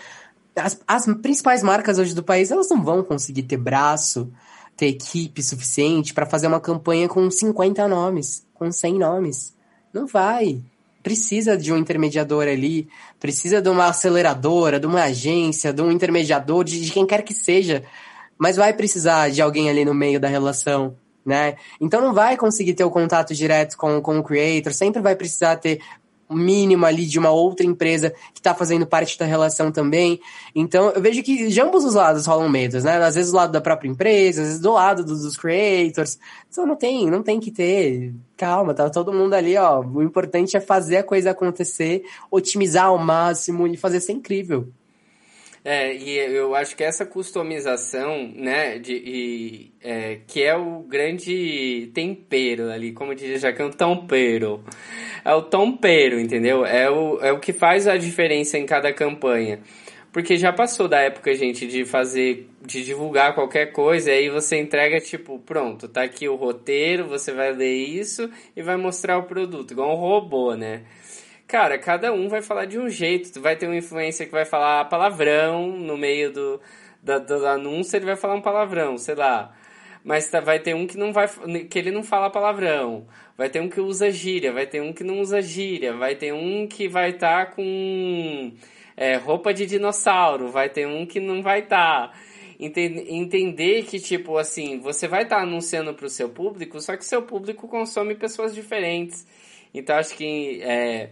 [0.55, 4.31] as, as principais marcas hoje do país, elas não vão conseguir ter braço,
[4.75, 9.55] ter equipe suficiente para fazer uma campanha com 50 nomes, com 100 nomes.
[9.93, 10.61] Não vai.
[11.03, 12.87] Precisa de um intermediador ali,
[13.19, 17.33] precisa de uma aceleradora, de uma agência, de um intermediador, de, de quem quer que
[17.33, 17.83] seja.
[18.37, 20.95] Mas vai precisar de alguém ali no meio da relação
[21.25, 21.55] né?
[21.79, 25.55] Então não vai conseguir ter o contato direto com, com o creator, sempre vai precisar
[25.57, 25.79] ter
[26.31, 30.19] mínimo ali de uma outra empresa que está fazendo parte da relação também.
[30.55, 32.97] Então, eu vejo que de ambos os lados rolam medos, né?
[32.97, 36.17] Às vezes do lado da própria empresa, às vezes do lado dos, dos creators.
[36.49, 38.13] Então, não tem, não tem que ter.
[38.37, 39.81] Calma, tá todo mundo ali, ó.
[39.81, 44.67] O importante é fazer a coisa acontecer, otimizar ao máximo e fazer ser incrível.
[45.63, 51.91] É, e eu acho que essa customização, né, de, e, é, que é o grande
[51.93, 54.63] tempero ali, como diz Jacão, tempero.
[55.23, 56.65] É o tempero, entendeu?
[56.65, 59.59] É o, é o que faz a diferença em cada campanha.
[60.11, 64.59] Porque já passou da época, gente, de fazer, de divulgar qualquer coisa, e aí você
[64.59, 69.23] entrega, tipo, pronto, tá aqui o roteiro, você vai ler isso e vai mostrar o
[69.23, 70.83] produto, igual um robô, né?
[71.51, 73.33] Cara, cada um vai falar de um jeito.
[73.33, 76.61] Tu vai ter uma influência que vai falar palavrão no meio do,
[77.03, 79.53] da, do anúncio, ele vai falar um palavrão, sei lá.
[80.01, 81.27] Mas tá, vai ter um que não vai
[81.69, 83.05] que ele não fala palavrão.
[83.37, 86.33] Vai ter um que usa gíria, vai ter um que não usa gíria, vai ter
[86.33, 88.53] um que vai estar tá com
[88.95, 92.11] é, roupa de dinossauro, vai ter um que não vai estar.
[92.11, 92.13] Tá.
[92.61, 97.03] Entender que, tipo, assim, você vai estar tá anunciando para o seu público, só que
[97.03, 99.25] seu público consome pessoas diferentes.
[99.73, 101.09] Então acho que é,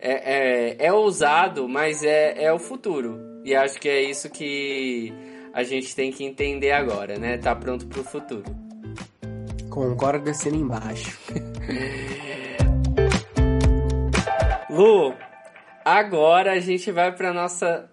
[0.00, 3.20] é, é, é ousado, mas é, é o futuro.
[3.44, 5.12] E acho que é isso que
[5.52, 7.38] a gente tem que entender agora, né?
[7.38, 8.44] Tá pronto pro futuro.
[9.68, 11.18] Concordo assim embaixo.
[14.70, 15.14] Lu,
[15.84, 17.90] agora a gente vai para nossa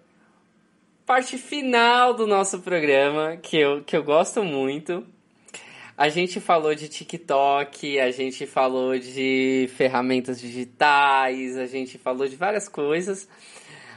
[1.04, 5.04] parte final do nosso programa, que eu, que eu gosto muito.
[5.98, 12.36] A gente falou de TikTok, a gente falou de ferramentas digitais, a gente falou de
[12.36, 13.28] várias coisas.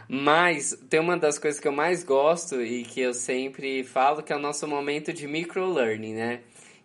[0.10, 4.34] Mas tem uma das coisas que eu mais gosto e que eu sempre falo que
[4.34, 6.40] é o nosso momento de microlearning, né?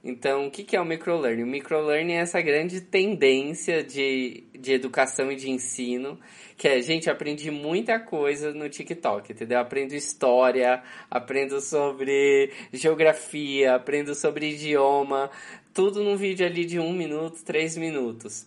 [0.04, 1.44] Então, o que, é o microlearning?
[1.44, 6.18] O microlearning é essa grande tendência de, de educação e de ensino,
[6.56, 9.60] que é, gente, aprendi muita coisa no TikTok, entendeu?
[9.60, 15.30] Aprendo história, aprendo sobre geografia, aprendo sobre idioma,
[15.72, 18.44] tudo num vídeo ali de um minuto, três minutos.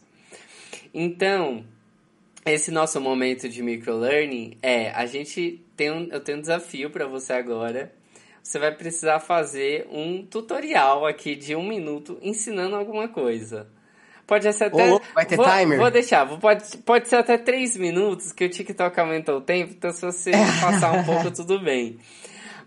[0.93, 1.63] Então,
[2.45, 7.07] esse nosso momento de microlearning é, a gente tem um, eu tenho um desafio para
[7.07, 7.93] você agora,
[8.43, 13.69] você vai precisar fazer um tutorial aqui de um minuto ensinando alguma coisa.
[14.29, 14.93] Pode ser até.
[14.93, 15.79] Oh, vai ter vou, timer?
[15.79, 16.39] Vou deixar.
[16.39, 20.29] Pode, pode ser até três minutos, que o TikTok aumentou o tempo, então se você
[20.61, 21.97] passar um pouco, tudo bem.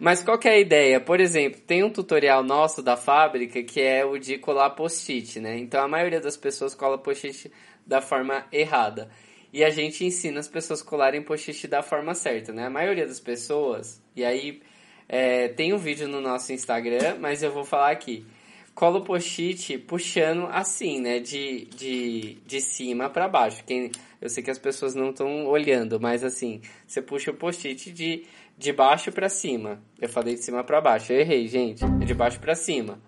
[0.01, 1.01] Mas qual que é a ideia?
[1.01, 5.57] Por exemplo, tem um tutorial nosso da fábrica que é o de colar post-it, né?
[5.57, 7.53] Então a maioria das pessoas cola post-it
[7.87, 9.09] da forma errada.
[9.53, 12.67] E a gente ensina as pessoas a colarem post-it da forma certa, né?
[12.67, 14.61] A maioria das pessoas, e aí
[15.09, 18.27] é, tem um vídeo no nosso Instagram, mas eu vou falar aqui.
[18.75, 21.19] Cola o post-it puxando assim, né?
[21.19, 23.63] De, de, de cima para baixo.
[23.65, 27.93] Quem, eu sei que as pessoas não estão olhando, mas assim, você puxa o post-it
[27.93, 28.25] de,
[28.57, 29.83] de baixo para cima.
[30.01, 31.13] Eu falei de cima para baixo.
[31.13, 31.85] Eu errei, gente.
[31.85, 32.99] É de baixo para cima.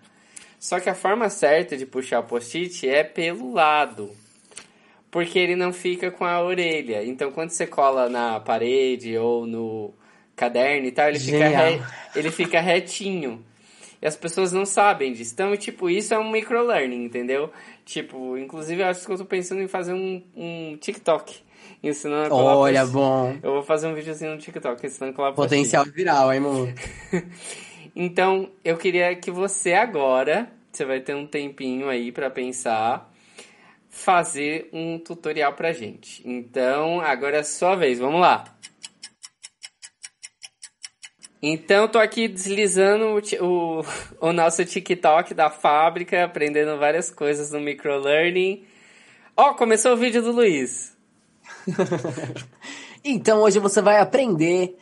[0.59, 4.11] Só que a forma certa de puxar o post-it é pelo lado.
[5.11, 7.03] Porque ele não fica com a orelha.
[7.05, 9.93] Então, quando você cola na parede ou no
[10.35, 11.81] caderno e tal, ele fica, re,
[12.15, 13.45] ele fica retinho.
[14.05, 15.33] E as pessoas não sabem disso.
[15.33, 17.49] Então, tipo, isso é um microlearning, entendeu?
[17.83, 21.35] Tipo, inclusive, eu acho que eu tô pensando em fazer um, um TikTok.
[21.81, 23.35] Ensinando a colar Olha, post- bom.
[23.41, 26.69] Eu vou fazer um videozinho no TikTok ensinando a colar Potencial viral, hein, amor?
[27.95, 33.11] Então, eu queria que você agora, você vai ter um tempinho aí pra pensar,
[33.89, 36.21] fazer um tutorial pra gente.
[36.29, 38.43] Então, agora é a sua vez, vamos lá.
[41.47, 43.85] Então, tô aqui deslizando o, o,
[44.29, 48.63] o nosso TikTok da fábrica, aprendendo várias coisas no microlearning.
[49.37, 50.97] Ó, começou o vídeo do Luiz.
[53.07, 54.75] Então hoje você vai aprender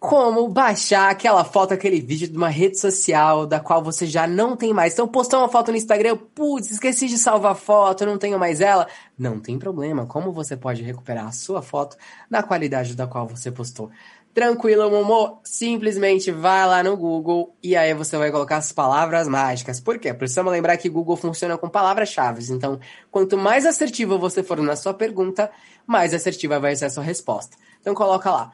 [0.00, 4.56] como baixar aquela foto, aquele vídeo de uma rede social da qual você já não
[4.56, 4.92] tem mais.
[4.92, 8.60] Então postou uma foto no Instagram, putz, esqueci de salvar a foto, não tenho mais
[8.60, 8.88] ela.
[9.16, 11.96] Não tem problema, como você pode recuperar a sua foto
[12.28, 13.90] na qualidade da qual você postou?
[14.38, 19.80] Tranquilo, Momo, simplesmente vai lá no Google e aí você vai colocar as palavras mágicas.
[19.80, 20.14] Por quê?
[20.14, 22.52] Precisamos lembrar que Google funciona com palavras-chave.
[22.52, 22.78] Então,
[23.10, 25.50] quanto mais assertivo você for na sua pergunta,
[25.84, 27.56] mais assertiva vai ser a sua resposta.
[27.80, 28.52] Então coloca lá,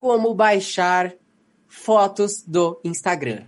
[0.00, 1.12] como baixar
[1.66, 3.42] fotos do Instagram.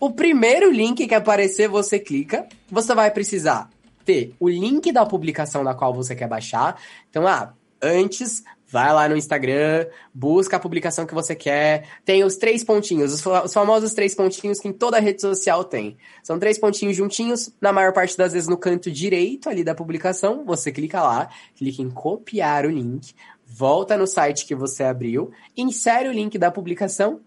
[0.00, 2.48] O primeiro link que aparecer, você clica.
[2.70, 3.68] Você vai precisar
[4.02, 6.80] ter o link da publicação da qual você quer baixar.
[7.10, 11.86] Então, ah, antes, vai lá no Instagram, busca a publicação que você quer.
[12.04, 15.64] Tem os três pontinhos, os, fa- os famosos três pontinhos que em toda rede social
[15.64, 15.96] tem.
[16.22, 20.44] São três pontinhos juntinhos, na maior parte das vezes no canto direito ali da publicação.
[20.44, 23.14] Você clica lá, clica em copiar o link,
[23.46, 27.20] volta no site que você abriu, insere o link da publicação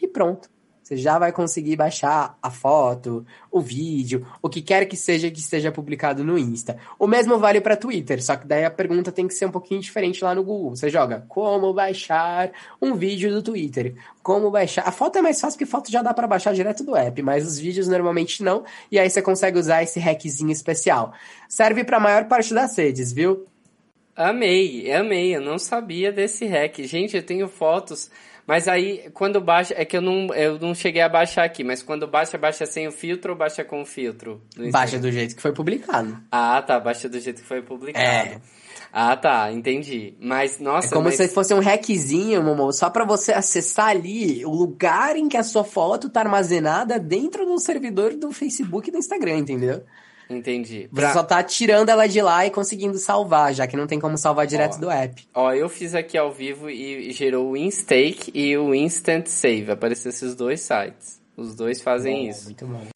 [0.00, 0.48] e pronto.
[0.90, 5.38] Você já vai conseguir baixar a foto, o vídeo, o que quer que seja que
[5.38, 6.78] esteja publicado no Insta.
[6.98, 9.80] O mesmo vale para Twitter, só que daí a pergunta tem que ser um pouquinho
[9.80, 10.74] diferente lá no Google.
[10.74, 12.50] Você joga como baixar
[12.82, 14.82] um vídeo do Twitter, como baixar.
[14.84, 17.46] A foto é mais fácil porque foto já dá para baixar direto do app, mas
[17.46, 18.64] os vídeos normalmente não.
[18.90, 21.12] E aí você consegue usar esse hackzinho especial.
[21.48, 23.46] Serve para a maior parte das redes, viu?
[24.16, 25.36] Amei, amei.
[25.36, 26.80] Eu não sabia desse hack.
[26.80, 28.10] Gente, eu tenho fotos,
[28.46, 31.82] mas aí quando baixa, é que eu não, eu não cheguei a baixar aqui, mas
[31.82, 34.42] quando baixa, baixa sem o filtro ou baixa com o filtro?
[34.56, 34.70] do?
[34.70, 36.18] Baixa do jeito que foi publicado.
[36.30, 38.04] Ah, tá, baixa do jeito que foi publicado.
[38.04, 38.40] É.
[38.92, 40.14] Ah, tá, entendi.
[40.20, 41.16] Mas, nossa, É como mas...
[41.16, 45.44] se fosse um hackzinho, Momo, só pra você acessar ali o lugar em que a
[45.44, 49.84] sua foto tá armazenada dentro do servidor do Facebook e do Instagram, entendeu?
[50.30, 50.88] Entendi.
[50.92, 53.98] Você Pra- só tá tirando ela de lá e conseguindo salvar, já que não tem
[53.98, 54.78] como salvar direto Ó.
[54.78, 55.28] do app.
[55.34, 59.72] Ó, eu fiz aqui ao vivo e gerou o Instake e o Instant Save.
[59.72, 61.20] Apareceu esses dois sites.
[61.36, 62.44] Os dois fazem isso.
[62.44, 62.86] Muito bom.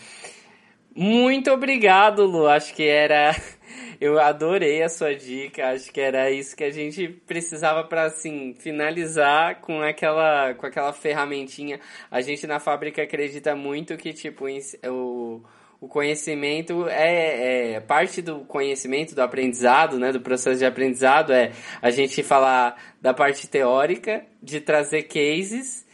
[0.95, 2.47] Muito obrigado, Lu.
[2.47, 3.35] Acho que era.
[4.01, 5.71] Eu adorei a sua dica.
[5.71, 10.93] Acho que era isso que a gente precisava para assim finalizar com aquela com aquela
[10.93, 11.81] ferramentinha.
[12.11, 15.43] A gente na fábrica acredita muito que tipo o
[15.81, 21.53] o conhecimento é, é parte do conhecimento do aprendizado, né, do processo de aprendizado é
[21.83, 25.85] a gente falar da parte teórica, de trazer cases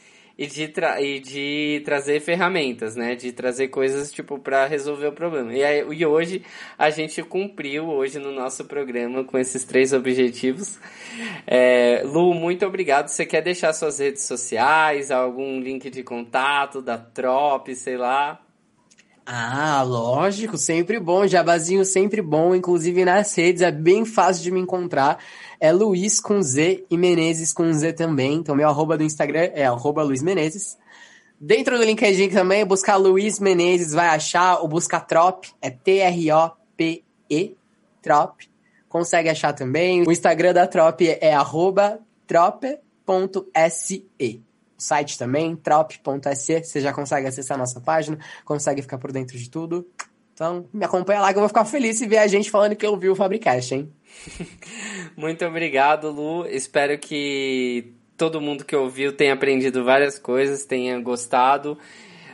[0.41, 3.15] e de, tra e de trazer ferramentas, né?
[3.15, 5.53] De trazer coisas, tipo, para resolver o problema.
[5.53, 6.43] E, aí, e hoje
[6.79, 10.81] a gente cumpriu, hoje no nosso programa, com esses três objetivos.
[11.47, 13.09] É, Lu, muito obrigado.
[13.09, 18.41] Você quer deixar suas redes sociais, algum link de contato da Trop, sei lá?
[19.33, 24.59] Ah, lógico, sempre bom, jabazinho sempre bom, inclusive nas redes, é bem fácil de me
[24.59, 25.23] encontrar.
[25.61, 28.35] É Luiz com Z e Menezes com Z também.
[28.35, 30.77] Então, meu arroba do Instagram é arroba Luiz Menezes.
[31.41, 34.65] Dentro do LinkedIn também, buscar Luiz Menezes, vai achar.
[34.65, 37.55] O buscar Trop, é T-R-O-P-E,
[38.03, 38.35] Trop.
[38.89, 40.03] Consegue achar também.
[40.09, 44.09] O Instagram da Trop é arroba trope.se.
[44.81, 46.65] Site também, trop.se.
[46.65, 49.87] Você já consegue acessar a nossa página, consegue ficar por dentro de tudo.
[50.33, 52.87] Então, me acompanha lá que eu vou ficar feliz em ver a gente falando que
[52.87, 53.93] eu o Fabricast, hein?
[55.15, 56.47] Muito obrigado, Lu.
[56.47, 61.77] Espero que todo mundo que ouviu tenha aprendido várias coisas, tenha gostado.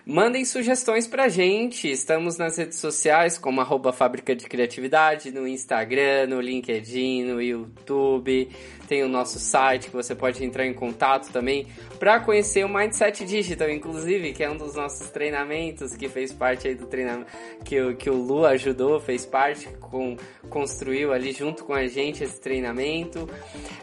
[0.09, 1.91] Mandem sugestões pra gente.
[1.91, 8.49] Estamos nas redes sociais como arroba Fábrica de Criatividade, no Instagram, no LinkedIn, no YouTube.
[8.87, 11.67] Tem o nosso site que você pode entrar em contato também
[11.99, 16.69] para conhecer o Mindset Digital, inclusive, que é um dos nossos treinamentos, que fez parte
[16.69, 17.29] aí do treinamento
[17.65, 20.17] que, o, que o Lu ajudou, fez parte, com,
[20.49, 23.29] construiu ali junto com a gente esse treinamento.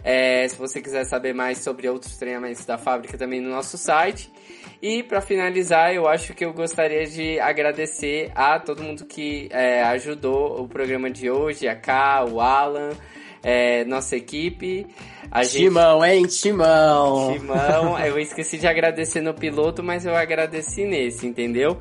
[0.02, 4.32] É, se você quiser saber mais sobre outros treinamentos da fábrica também no nosso site.
[4.84, 9.82] E para finalizar, eu acho que eu gostaria de agradecer a todo mundo que é,
[9.84, 12.90] ajudou o programa de hoje, a Ká, o Alan,
[13.42, 14.86] é, nossa equipe.
[15.32, 16.14] A Timão, gente...
[16.14, 16.26] hein?
[16.26, 17.32] Timão!
[17.32, 21.78] Timão, eu esqueci de agradecer no piloto, mas eu agradeci nesse, entendeu?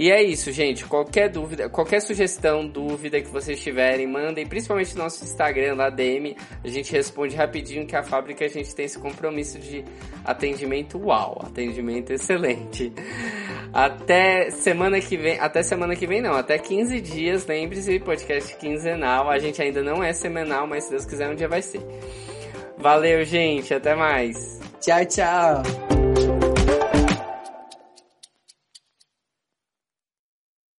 [0.00, 0.86] E é isso, gente.
[0.86, 6.34] Qualquer dúvida, qualquer sugestão, dúvida que vocês tiverem, mandem, principalmente no nosso Instagram lá, DM.
[6.64, 9.84] A gente responde rapidinho que a fábrica a gente tem esse compromisso de
[10.24, 12.90] atendimento uau, atendimento excelente.
[13.74, 19.28] Até semana que vem, até semana que vem não, até 15 dias, lembre-se, podcast quinzenal.
[19.28, 21.82] A gente ainda não é semanal, mas se Deus quiser um dia vai ser.
[22.78, 24.60] Valeu, gente, até mais.
[24.80, 25.99] Tchau, tchau.